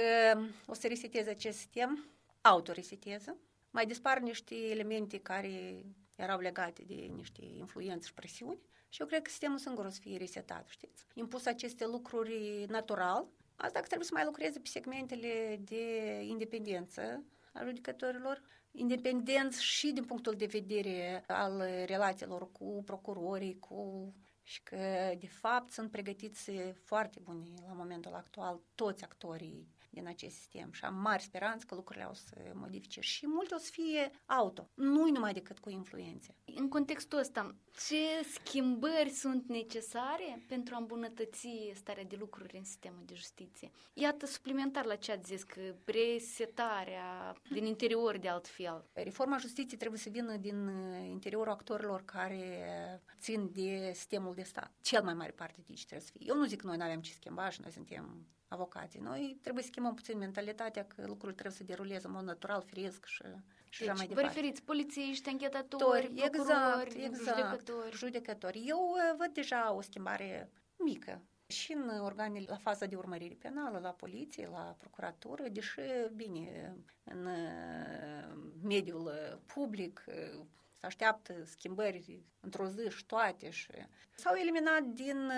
o 0.65 0.73
să 0.73 0.87
reseteze 0.87 1.29
acest 1.29 1.57
sistem, 1.57 2.05
autoreseteze, 2.47 3.37
mai 3.69 3.85
dispar 3.85 4.19
niște 4.19 4.55
elemente 4.55 5.19
care 5.19 5.85
erau 6.15 6.39
legate 6.39 6.83
de 6.83 6.93
niște 6.93 7.45
influențe 7.45 8.07
și 8.07 8.13
presiuni 8.13 8.59
și 8.89 9.01
eu 9.01 9.07
cred 9.07 9.21
că 9.21 9.29
sistemul 9.29 9.57
singur 9.57 9.85
o 9.85 9.89
să 9.89 9.99
fie 10.01 10.17
resetat, 10.17 10.67
știți. 10.69 11.05
Impus 11.13 11.45
aceste 11.45 11.85
lucruri 11.85 12.65
natural, 12.67 13.27
asta 13.55 13.79
că 13.79 13.85
trebuie 13.85 14.07
să 14.07 14.13
mai 14.13 14.25
lucreze 14.25 14.59
pe 14.59 14.67
segmentele 14.67 15.59
de 15.63 16.11
independență 16.23 17.23
a 17.53 17.63
judecătorilor, 17.63 18.41
independenți 18.71 19.63
și 19.63 19.91
din 19.91 20.03
punctul 20.03 20.33
de 20.33 20.45
vedere 20.45 21.23
al 21.27 21.63
relațiilor 21.85 22.51
cu 22.51 22.83
procurorii, 22.85 23.59
cu 23.59 24.13
și 24.43 24.63
că, 24.63 24.77
de 25.19 25.27
fapt, 25.27 25.71
sunt 25.71 25.91
pregătiți 25.91 26.51
foarte 26.83 27.19
buni 27.23 27.53
la 27.67 27.73
momentul 27.73 28.13
actual 28.13 28.61
toți 28.75 29.03
actorii 29.03 29.67
din 29.97 30.07
acest 30.07 30.35
sistem 30.35 30.71
și 30.71 30.85
am 30.85 30.95
mari 30.95 31.23
speranțe 31.23 31.65
că 31.65 31.75
lucrurile 31.75 32.07
o 32.09 32.13
să 32.13 32.35
modifice 32.53 33.01
și 33.01 33.27
multe 33.27 33.53
o 33.53 33.57
să 33.57 33.69
fie 33.71 34.11
auto, 34.25 34.69
nu 34.73 35.09
numai 35.09 35.33
decât 35.33 35.59
cu 35.59 35.69
influențe. 35.69 36.35
În 36.55 36.69
contextul 36.69 37.19
ăsta, 37.19 37.55
ce 37.87 38.27
schimbări 38.33 39.09
sunt 39.09 39.47
necesare 39.47 40.43
pentru 40.47 40.75
a 40.75 40.77
îmbunătăți 40.77 41.47
starea 41.73 42.03
de 42.03 42.15
lucruri 42.19 42.57
în 42.57 42.63
sistemul 42.63 43.03
de 43.05 43.13
justiție? 43.13 43.71
Iată, 43.93 44.25
suplimentar 44.25 44.85
la 44.85 44.95
ce 44.95 45.11
ați 45.11 45.27
zis, 45.27 45.43
că 45.43 45.75
resetarea 45.85 47.35
din 47.49 47.65
interior 47.65 48.17
de 48.17 48.27
altfel. 48.27 48.85
Reforma 48.93 49.37
justiției 49.37 49.79
trebuie 49.79 49.99
să 49.99 50.09
vină 50.09 50.35
din 50.35 50.67
uh, 50.67 51.07
interiorul 51.09 51.51
actorilor 51.51 52.05
care 52.05 53.01
țin 53.19 53.51
de 53.51 53.91
sistemul 53.93 54.33
de 54.33 54.43
stat. 54.43 54.71
Cel 54.81 55.03
mai 55.03 55.13
mare 55.13 55.31
parte 55.31 55.63
de 55.67 55.73
ce 55.73 55.85
trebuie 55.85 56.07
să 56.07 56.13
fie. 56.17 56.25
Eu 56.29 56.35
nu 56.35 56.45
zic 56.45 56.61
că 56.61 56.67
noi 56.67 56.77
nu 56.77 56.83
avem 56.83 57.01
ce 57.01 57.11
schimba 57.11 57.49
și 57.49 57.61
noi 57.61 57.71
suntem 57.71 58.27
avocații. 58.47 58.99
Noi 58.99 59.37
trebuie 59.41 59.63
să 59.63 59.69
schimbăm 59.71 59.93
puțin 59.93 60.17
mentalitatea 60.17 60.85
că 60.85 61.01
lucrurile 61.01 61.31
trebuie 61.31 61.57
să 61.57 61.63
deruleze 61.63 62.07
în 62.07 62.13
mod 62.13 62.23
natural, 62.23 62.61
firesc 62.61 63.05
și 63.05 63.23
și 63.69 63.79
deci, 63.79 63.95
mai 63.95 64.07
departe. 64.07 64.13
vă 64.13 64.21
referiți 64.21 64.63
polițiști, 64.63 65.29
închetatori, 65.29 66.11
exact, 66.15 66.93
exact, 66.93 67.37
judecători. 67.37 67.95
judecători. 67.95 68.63
Eu 68.65 68.79
uh, 68.79 69.15
văd 69.17 69.33
deja 69.33 69.73
o 69.73 69.81
schimbare 69.81 70.51
mică 70.77 71.21
și 71.47 71.73
în 71.73 71.89
organele, 71.99 72.45
la 72.49 72.55
faza 72.55 72.85
de 72.85 72.95
urmărire 72.95 73.35
penală, 73.39 73.79
la 73.79 73.89
poliție, 73.89 74.47
la 74.47 74.75
procuratură, 74.77 75.47
deși, 75.49 75.79
bine, 76.15 76.75
în 77.03 77.25
uh, 77.25 78.37
mediul 78.63 79.05
uh, 79.05 79.37
public 79.53 80.03
uh, 80.07 80.45
se 80.75 80.85
așteaptă 80.85 81.33
schimbări 81.43 82.23
într-o 82.39 82.67
zi 82.67 82.89
și 82.89 83.05
toate 83.05 83.49
și 83.49 83.71
s-au 84.15 84.35
eliminat 84.35 84.83
din 84.83 85.31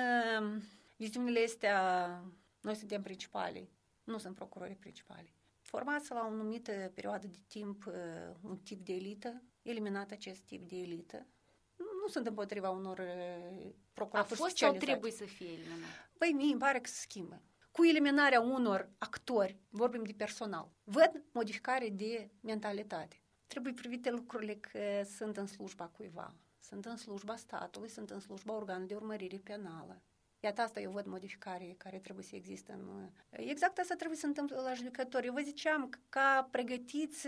viziunile 0.97 1.43
astea, 1.43 2.23
noi 2.61 2.75
suntem 2.75 3.01
principali, 3.01 3.69
nu 4.03 4.17
sunt 4.17 4.35
procurorii 4.35 4.75
principali. 4.75 5.33
Formați 5.59 6.11
la 6.11 6.19
o 6.19 6.27
anumită 6.27 6.91
perioadă 6.93 7.27
de 7.27 7.39
timp 7.47 7.85
un 8.41 8.57
tip 8.57 8.85
de 8.85 8.93
elită, 8.93 9.43
eliminat 9.61 10.11
acest 10.11 10.41
tip 10.41 10.67
de 10.67 10.75
elită, 10.75 11.27
nu 11.75 12.07
sunt 12.07 12.27
împotriva 12.27 12.69
unor 12.69 13.01
procuratori 13.93 14.33
A 14.33 14.43
fost 14.43 14.57
sau 14.57 14.73
trebuie 14.73 15.11
să 15.11 15.23
fie 15.23 15.47
eliminat? 15.47 16.09
Păi 16.17 16.31
mie 16.31 16.51
îmi 16.51 16.59
pare 16.59 16.79
că 16.79 16.89
se 16.89 17.01
schimbă. 17.01 17.41
Cu 17.71 17.85
eliminarea 17.85 18.41
unor 18.41 18.89
actori, 18.97 19.57
vorbim 19.69 20.03
de 20.03 20.13
personal, 20.13 20.69
văd 20.83 21.23
modificare 21.31 21.89
de 21.89 22.29
mentalitate. 22.41 23.21
Trebuie 23.47 23.73
privite 23.73 24.11
lucrurile 24.11 24.55
că 24.55 25.03
sunt 25.15 25.37
în 25.37 25.47
slujba 25.47 25.87
cuiva, 25.87 26.35
sunt 26.59 26.85
în 26.85 26.97
slujba 26.97 27.35
statului, 27.35 27.89
sunt 27.89 28.09
în 28.09 28.19
slujba 28.19 28.53
organului 28.53 28.87
de 28.87 28.95
urmărire 28.95 29.37
penală. 29.37 30.01
Iată 30.39 30.61
asta 30.61 30.79
eu 30.79 30.91
văd 30.91 31.05
modificare 31.05 31.75
care 31.77 31.97
trebuie 31.97 32.25
să 32.25 32.35
existe 32.35 32.71
în... 32.71 33.09
Exact 33.29 33.77
asta 33.77 33.95
trebuie 33.95 34.17
să 34.17 34.25
întâmple 34.25 34.55
la 34.55 34.73
judecători. 34.73 35.25
Eu 35.25 35.33
vă 35.33 35.41
ziceam 35.41 35.89
că 35.89 35.99
ca 36.09 36.47
pregătiți 36.51 37.27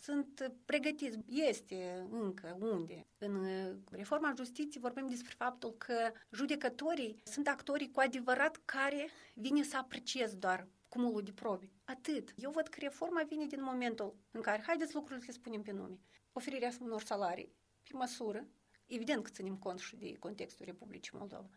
sunt 0.00 0.52
pregătiți. 0.64 1.18
Este 1.28 2.06
încă 2.10 2.56
unde. 2.60 3.06
În 3.18 3.46
reforma 3.90 4.32
justiției 4.36 4.82
vorbim 4.82 5.06
despre 5.06 5.34
faptul 5.36 5.72
că 5.72 6.12
judecătorii 6.32 7.22
sunt 7.24 7.48
actorii 7.48 7.90
cu 7.90 8.00
adevărat 8.00 8.60
care 8.64 9.08
vine 9.34 9.62
să 9.62 9.76
apreciez 9.76 10.34
doar 10.34 10.66
cumulul 10.88 11.22
de 11.22 11.32
probe. 11.32 11.70
Atât. 11.84 12.34
Eu 12.36 12.50
văd 12.50 12.66
că 12.66 12.78
reforma 12.80 13.22
vine 13.22 13.46
din 13.46 13.62
momentul 13.62 14.16
în 14.30 14.40
care, 14.40 14.62
haideți 14.66 14.94
lucrurile 14.94 15.20
să 15.20 15.26
le 15.30 15.38
spunem 15.38 15.62
pe 15.62 15.72
nume, 15.72 15.98
oferirea 16.32 16.70
unor 16.80 17.02
salarii 17.02 17.52
pe 17.82 17.90
măsură, 17.92 18.46
evident 18.86 19.22
că 19.22 19.30
ținem 19.30 19.56
cont 19.56 19.78
și 19.78 19.96
de 19.96 20.16
contextul 20.18 20.64
Republicii 20.66 21.18
Moldova, 21.18 21.50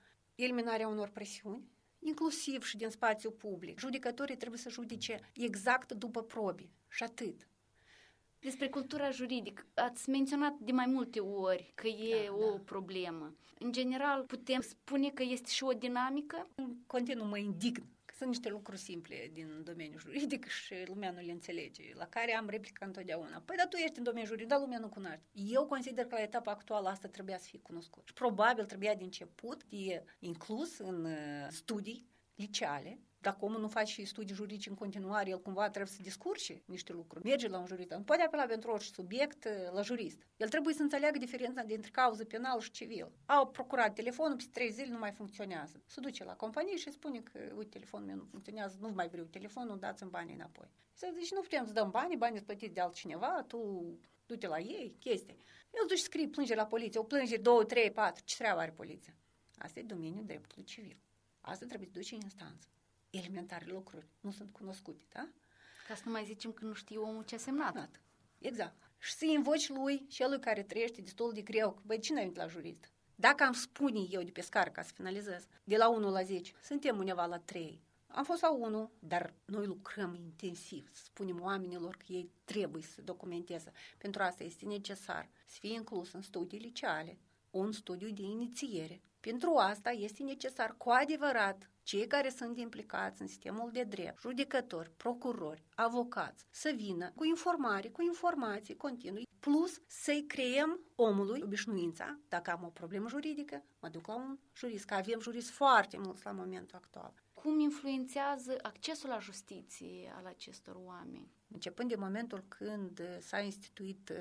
eliminarea 0.44 0.88
unor 0.88 1.10
presiuni, 1.10 1.70
inclusiv 2.00 2.64
și 2.64 2.78
din 2.78 2.90
spațiu 2.90 3.32
public. 3.32 3.80
Judecătorii 3.80 4.38
trebuie 4.38 4.60
să 4.60 4.70
judice 4.70 5.20
exact 5.34 5.92
după 5.92 6.24
probe 6.24 6.70
și 6.90 7.04
atât. 7.04 7.48
Despre 8.40 8.70
cultura 8.70 9.10
juridică, 9.10 9.66
ați 9.74 10.10
menționat 10.10 10.58
de 10.60 10.72
mai 10.72 10.86
multe 10.86 11.20
ori 11.20 11.72
că 11.76 11.88
e 11.88 12.26
da, 12.26 12.34
o 12.34 12.52
da. 12.52 12.62
problemă. 12.66 13.36
În 13.60 13.72
general, 13.72 14.24
putem 14.24 14.62
spune 14.62 15.10
că 15.10 15.24
este 15.24 15.50
și 15.50 15.64
o 15.64 15.72
dinamică? 15.72 16.48
În 16.56 16.76
continuu 16.88 17.26
mă 17.26 17.38
indign 17.38 17.86
sunt 18.20 18.32
niște 18.32 18.50
lucruri 18.50 18.80
simple 18.80 19.30
din 19.34 19.64
domeniul 19.64 20.00
juridic 20.00 20.46
și 20.64 20.74
lumea 20.86 21.12
nu 21.12 21.20
le 21.20 21.32
înțelege, 21.32 21.84
la 21.94 22.06
care 22.06 22.36
am 22.36 22.50
replica 22.50 22.86
întotdeauna. 22.86 23.42
Păi, 23.46 23.56
dar 23.58 23.68
tu 23.68 23.76
ești 23.78 23.98
în 23.98 24.04
domeniul 24.04 24.28
juridic, 24.28 24.50
dar 24.50 24.60
lumea 24.60 24.80
nu 24.80 24.90
cunoaște. 24.90 25.24
Eu 25.32 25.66
consider 25.66 26.06
că 26.06 26.16
la 26.16 26.22
etapa 26.22 26.52
actuală 26.52 26.90
asta 26.90 27.08
trebuia 27.08 27.38
să 27.38 27.48
fie 27.50 27.60
cunoscut. 27.60 28.08
Și 28.08 28.14
probabil 28.14 28.66
trebuia 28.66 28.96
din 28.96 29.06
început 29.06 29.64
de 29.64 30.04
inclus 30.20 30.78
în 30.78 31.06
uh, 31.06 31.48
studii 31.50 32.08
liceale 32.36 33.00
dacă 33.22 33.46
omul 33.46 33.60
nu 33.60 33.68
face 33.68 33.92
și 33.92 34.06
studii 34.06 34.36
juridice 34.36 34.70
în 34.70 34.76
continuare, 34.76 35.30
el 35.30 35.42
cumva 35.42 35.70
trebuie 35.70 35.94
să 35.94 36.02
discurce 36.02 36.62
niște 36.66 36.94
lucruri. 36.94 37.26
Merge 37.26 37.48
la 37.48 37.58
un 37.58 37.66
jurist, 37.66 37.90
nu 37.90 38.02
poate 38.02 38.22
apela 38.22 38.46
pentru 38.46 38.72
orice 38.72 38.92
subiect 38.94 39.46
uh, 39.46 39.72
la 39.74 39.82
jurist. 39.82 40.18
El 40.38 40.50
trebuie 40.50 40.74
să 40.74 40.82
înțeleagă 40.82 41.18
diferența 41.18 41.64
dintre 41.64 41.90
cauză 41.90 42.26
penală 42.26 42.62
și 42.62 42.72
civil. 42.72 43.12
Au 43.26 43.48
procurat 43.48 43.94
telefonul, 43.94 44.36
peste 44.36 44.52
trei 44.52 44.72
zile 44.72 44.92
nu 44.92 44.98
mai 44.98 45.12
funcționează. 45.12 45.82
Se 45.86 46.00
duce 46.00 46.24
la 46.24 46.36
companie 46.36 46.76
și 46.76 46.92
spune 46.92 47.20
că, 47.20 47.40
uite, 47.56 47.70
telefonul 47.70 48.08
meu 48.08 48.16
nu 48.16 48.24
funcționează, 48.24 48.78
nu 48.80 48.90
mai 48.90 49.08
vreau 49.08 49.26
telefonul, 49.26 49.80
dați-mi 49.80 50.10
banii 50.10 50.36
înapoi. 50.36 50.68
Se 50.94 51.14
zice, 51.20 51.36
nu 51.36 51.42
putem 51.42 51.66
să 51.66 51.74
dăm 51.74 51.90
bani, 51.90 52.18
banii 52.18 52.36
sunt 52.36 52.48
plătiți 52.48 52.74
de 52.74 52.82
altcineva, 52.82 53.44
tu 53.48 53.60
du-te 54.26 54.48
la 54.48 54.60
ei, 54.60 54.96
chestie. 55.00 55.36
El 55.74 55.86
duci 55.88 55.98
scrie 56.00 56.28
plângere 56.28 56.60
la 56.60 56.66
poliție, 56.66 57.00
o 57.00 57.04
plângere, 57.04 57.42
două, 57.42 57.64
trei, 57.64 57.92
patru, 57.92 58.24
ce 58.26 58.36
treabă 58.36 58.60
are 58.60 58.72
poliția? 58.72 59.16
Asta 59.58 59.80
e 59.80 59.84
domeniul 59.84 60.26
dreptului 60.26 60.66
civil. 60.66 60.98
Asta 61.42 61.66
trebuie 61.66 61.88
să 61.92 61.98
duci 61.98 62.12
în 62.12 62.20
instanță 62.22 62.68
elementare 63.10 63.66
lucruri 63.68 64.08
nu 64.20 64.32
sunt 64.32 64.52
cunoscute, 64.52 65.06
da? 65.10 65.30
Ca 65.88 65.96
să 65.96 66.02
nu 66.06 66.12
mai 66.12 66.26
zicem 66.26 66.52
că 66.52 66.66
nu 66.66 66.74
știe 66.74 66.98
omul 66.98 67.24
ce 67.24 67.36
a 67.36 67.38
semnat. 67.38 67.76
Exact. 67.76 68.04
exact. 68.40 68.76
Și 68.98 69.14
să 69.14 69.26
invoci 69.26 69.70
lui, 69.70 70.08
celui 70.08 70.40
care 70.40 70.64
trăiește 70.64 71.02
destul 71.02 71.34
de 71.34 71.42
greu, 71.42 71.74
că, 71.74 71.82
băi, 71.86 72.00
cine 72.00 72.18
a 72.18 72.22
venit 72.22 72.38
la 72.38 72.48
jurist? 72.48 72.92
Dacă 73.16 73.44
am 73.44 73.54
spune 73.54 74.00
eu 74.10 74.22
de 74.22 74.32
pe 74.32 74.42
scară, 74.42 74.70
ca 74.70 74.82
să 74.82 74.92
finalizez, 74.94 75.48
de 75.64 75.78
la 75.78 75.90
1 75.90 76.10
la 76.10 76.24
10, 76.24 76.54
suntem 76.64 76.98
undeva 76.98 77.26
la 77.26 77.40
3. 77.40 77.82
Am 78.08 78.24
fost 78.24 78.42
la 78.42 78.52
1, 78.52 78.92
dar 79.00 79.34
noi 79.46 79.66
lucrăm 79.66 80.16
intensiv, 80.16 80.90
să 80.94 81.04
spunem 81.04 81.42
oamenilor 81.42 81.96
că 81.96 82.06
ei 82.08 82.32
trebuie 82.44 82.84
să 82.84 83.02
documenteze. 83.02 83.72
Pentru 83.98 84.22
asta 84.22 84.44
este 84.44 84.66
necesar 84.66 85.30
să 85.46 85.58
fie 85.60 85.74
inclus 85.74 86.14
în 86.14 86.22
studii 86.22 86.60
liceale 86.60 87.18
un 87.52 87.72
studiu 87.72 88.10
de 88.10 88.22
inițiere. 88.22 89.02
Pentru 89.20 89.56
asta 89.56 89.90
este 89.90 90.24
necesar 90.24 90.76
cu 90.78 90.90
adevărat 90.90 91.70
cei 91.90 92.08
care 92.08 92.30
sunt 92.30 92.58
implicați 92.58 93.22
în 93.22 93.28
sistemul 93.28 93.70
de 93.74 93.84
drept, 93.84 94.22
judecători, 94.22 94.92
procurori, 94.98 95.64
avocați, 95.76 96.46
să 96.50 96.74
vină 96.76 97.12
cu 97.16 97.24
informare, 97.26 97.88
cu 97.88 98.02
informații 98.02 98.76
continui, 98.76 99.28
plus 99.40 99.82
să-i 99.88 100.26
creăm 100.28 100.80
omului 100.96 101.42
obișnuința, 101.44 102.20
dacă 102.28 102.52
am 102.52 102.64
o 102.66 102.68
problemă 102.68 103.10
juridică, 103.10 103.64
mă 103.80 103.88
duc 103.88 104.08
la 104.08 104.16
un 104.16 104.38
jurist, 104.56 104.86
că 104.86 104.94
avem 104.94 105.20
jurist 105.20 105.50
foarte 105.50 105.98
mulți 105.98 106.26
la 106.26 106.32
momentul 106.32 106.76
actual. 106.76 107.14
Cum 107.44 107.60
influențează 107.60 108.58
accesul 108.62 109.10
la 109.10 109.20
justiție 109.20 110.14
al 110.16 110.26
acestor 110.26 110.76
oameni? 110.86 111.32
Începând 111.48 111.90
de 111.90 111.96
momentul 111.96 112.46
când 112.48 113.02
s-a 113.20 113.40
instituit 113.40 114.10
uh, 114.10 114.18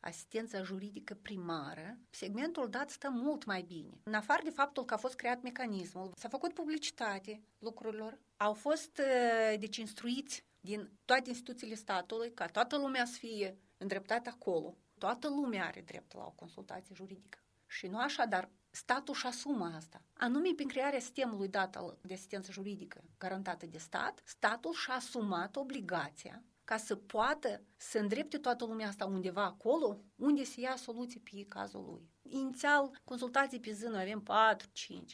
asistența 0.00 0.62
juridică 0.62 1.18
primară, 1.22 1.98
segmentul 2.10 2.68
dat 2.68 2.90
stă 2.90 3.10
mult 3.10 3.44
mai 3.44 3.62
bine. 3.62 4.00
În 4.02 4.14
afară 4.14 4.40
de 4.44 4.50
faptul 4.50 4.84
că 4.84 4.94
a 4.94 4.96
fost 4.96 5.14
creat 5.14 5.42
mecanismul, 5.42 6.12
s-a 6.16 6.28
făcut 6.28 6.52
publicitate 6.52 7.42
lucrurilor, 7.58 8.18
au 8.36 8.52
fost 8.52 8.98
uh, 8.98 9.58
deci 9.58 9.76
instruiți 9.76 10.44
din 10.60 10.90
toate 11.04 11.28
instituțiile 11.28 11.74
statului 11.74 12.32
ca 12.32 12.46
toată 12.46 12.76
lumea 12.76 13.04
să 13.04 13.18
fie 13.18 13.58
îndreptată 13.76 14.28
acolo. 14.28 14.76
Toată 14.98 15.28
lumea 15.28 15.66
are 15.66 15.80
drept 15.80 16.14
la 16.14 16.24
o 16.24 16.30
consultație 16.30 16.94
juridică. 16.94 17.38
Și 17.66 17.86
nu 17.86 17.98
așa, 17.98 18.24
dar 18.24 18.50
statul 18.70 19.14
își 19.14 19.26
asumă 19.26 19.72
asta. 19.76 20.02
Anume, 20.16 20.48
prin 20.56 20.68
crearea 20.68 21.00
sistemului 21.00 21.48
dat 21.48 21.76
de 22.00 22.14
asistență 22.14 22.52
juridică 22.52 23.04
garantată 23.18 23.66
de 23.66 23.78
stat, 23.78 24.20
statul 24.24 24.72
și-a 24.72 24.94
asumat 24.94 25.56
obligația 25.56 26.44
ca 26.70 26.76
să 26.76 26.96
poată 26.96 27.62
să 27.76 27.98
îndrepte 27.98 28.38
toată 28.38 28.64
lumea 28.64 28.88
asta 28.88 29.04
undeva 29.04 29.44
acolo, 29.44 30.00
unde 30.16 30.44
se 30.44 30.60
ia 30.60 30.76
soluții 30.76 31.20
pe 31.20 31.44
cazul 31.48 31.84
lui. 31.84 32.10
Inițial, 32.32 33.00
consultații 33.04 33.60
pe 33.60 33.72
zi, 33.72 33.84
noi 33.84 34.00
avem 34.00 34.22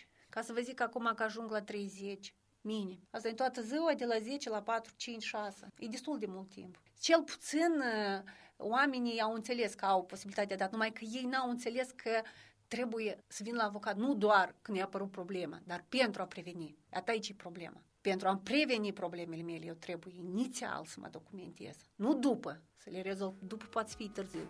4-5. 0.03 0.09
Ca 0.29 0.43
să 0.43 0.53
vă 0.53 0.61
zic 0.61 0.81
acum 0.81 1.13
că 1.17 1.23
ajung 1.23 1.51
la 1.51 1.63
30, 1.63 2.35
minim. 2.61 3.07
Asta 3.11 3.29
e 3.29 3.33
toată 3.33 3.63
ziua 3.63 3.95
de 3.95 4.05
la 4.05 4.19
10 4.19 4.51
la 4.51 4.63
4, 4.63 4.93
5, 4.97 5.23
6. 5.23 5.67
E 5.79 5.87
destul 5.87 6.19
de 6.19 6.27
mult 6.27 6.49
timp. 6.49 6.81
Cel 7.01 7.23
puțin 7.23 7.73
uh, 7.79 8.23
oamenii 8.57 9.21
au 9.21 9.33
înțeles 9.33 9.75
că 9.75 9.85
au 9.85 10.05
posibilitatea 10.05 10.57
de 10.57 10.63
dat, 10.63 10.73
numai 10.73 10.93
că 10.93 11.05
ei 11.05 11.25
n-au 11.25 11.51
înțeles 11.51 11.91
că 11.91 12.23
trebuie 12.69 13.25
să 13.27 13.43
vin 13.43 13.55
la 13.55 13.65
avocat 13.65 13.97
nu 13.97 14.15
doar 14.15 14.55
când 14.63 14.77
i-a 14.77 14.85
apărut 14.85 15.11
problema, 15.11 15.61
dar 15.65 15.85
pentru 15.89 16.23
a 16.23 16.27
preveni. 16.27 16.79
Asta 16.91 17.11
aici 17.11 17.29
e 17.29 17.35
problema. 17.35 17.83
Pentru 18.01 18.29
a 18.29 18.37
preveni 18.37 18.93
problemele 18.93 19.43
mele, 19.43 19.65
eu 19.65 19.75
trebuie 19.75 20.15
inițial 20.17 20.85
să 20.85 21.01
mă 21.01 21.09
documentez, 21.11 21.77
nu 21.95 22.15
după, 22.15 22.63
să 22.77 22.91
le 22.91 23.01
rezolv. 23.01 23.35
După 23.41 23.65
poate 23.71 23.93
fi 23.97 24.09
târziu. 24.09 24.49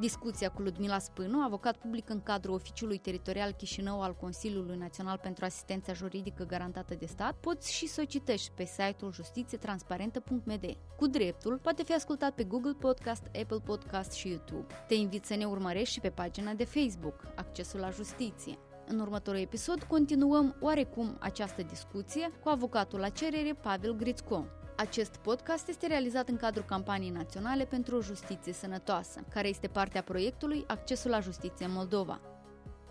Discuția 0.00 0.48
cu 0.50 0.62
Ludmila 0.62 0.98
Spânu, 0.98 1.42
avocat 1.42 1.76
public 1.76 2.10
în 2.10 2.22
cadrul 2.22 2.54
Oficiului 2.54 2.98
Teritorial 2.98 3.52
Chișinău 3.52 4.02
al 4.02 4.14
Consiliului 4.14 4.76
Național 4.76 5.18
pentru 5.22 5.44
Asistența 5.44 5.92
Juridică 5.92 6.44
Garantată 6.44 6.94
de 6.94 7.06
Stat, 7.06 7.34
poți 7.40 7.72
și 7.72 7.86
să 7.86 8.00
o 8.00 8.04
citești 8.04 8.50
pe 8.54 8.64
site-ul 8.64 9.12
justițietransparentă.md. 9.12 10.76
Cu 10.96 11.06
dreptul 11.06 11.58
poate 11.62 11.82
fi 11.82 11.94
ascultat 11.94 12.34
pe 12.34 12.44
Google 12.44 12.76
Podcast, 12.78 13.22
Apple 13.26 13.60
Podcast 13.64 14.12
și 14.12 14.28
YouTube. 14.28 14.74
Te 14.86 14.94
invit 14.94 15.24
să 15.24 15.34
ne 15.34 15.44
urmărești 15.44 15.94
și 15.94 16.00
pe 16.00 16.10
pagina 16.10 16.52
de 16.52 16.64
Facebook, 16.64 17.20
Accesul 17.36 17.80
la 17.80 17.90
Justiție. 17.90 18.58
În 18.86 19.00
următorul 19.00 19.40
episod 19.40 19.82
continuăm 19.82 20.56
oarecum 20.60 21.16
această 21.20 21.62
discuție 21.62 22.30
cu 22.42 22.48
avocatul 22.48 22.98
la 22.98 23.08
cerere 23.08 23.52
Pavel 23.52 23.96
Grițco. 23.96 24.44
Acest 24.80 25.16
podcast 25.16 25.68
este 25.68 25.86
realizat 25.86 26.28
în 26.28 26.36
cadrul 26.36 26.64
campaniei 26.64 27.10
naționale 27.10 27.64
pentru 27.64 27.96
o 27.96 28.00
justiție 28.00 28.52
sănătoasă, 28.52 29.20
care 29.30 29.48
este 29.48 29.66
partea 29.66 30.02
proiectului 30.02 30.64
Accesul 30.66 31.10
la 31.10 31.20
Justiție 31.20 31.66
în 31.66 31.72
Moldova. 31.72 32.20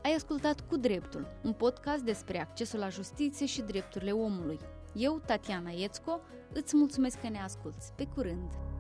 Ai 0.04 0.14
ascultat 0.14 0.62
Cu 0.62 0.78
Dreptul, 0.78 1.28
un 1.44 1.54
podcast 1.54 2.04
despre 2.04 2.42
accesul 2.42 2.80
la 2.80 2.90
justiție 2.90 3.46
și 3.46 3.62
drepturile 3.62 4.12
omului. 4.12 4.60
Eu, 4.94 5.22
Tatiana 5.26 5.70
Iețco, 5.70 6.20
îți 6.54 6.78
mulțumesc 6.78 7.20
că 7.20 7.30
ne 7.30 7.40
asculți. 7.40 7.94
Pe 7.96 8.08
curând! 8.16 8.77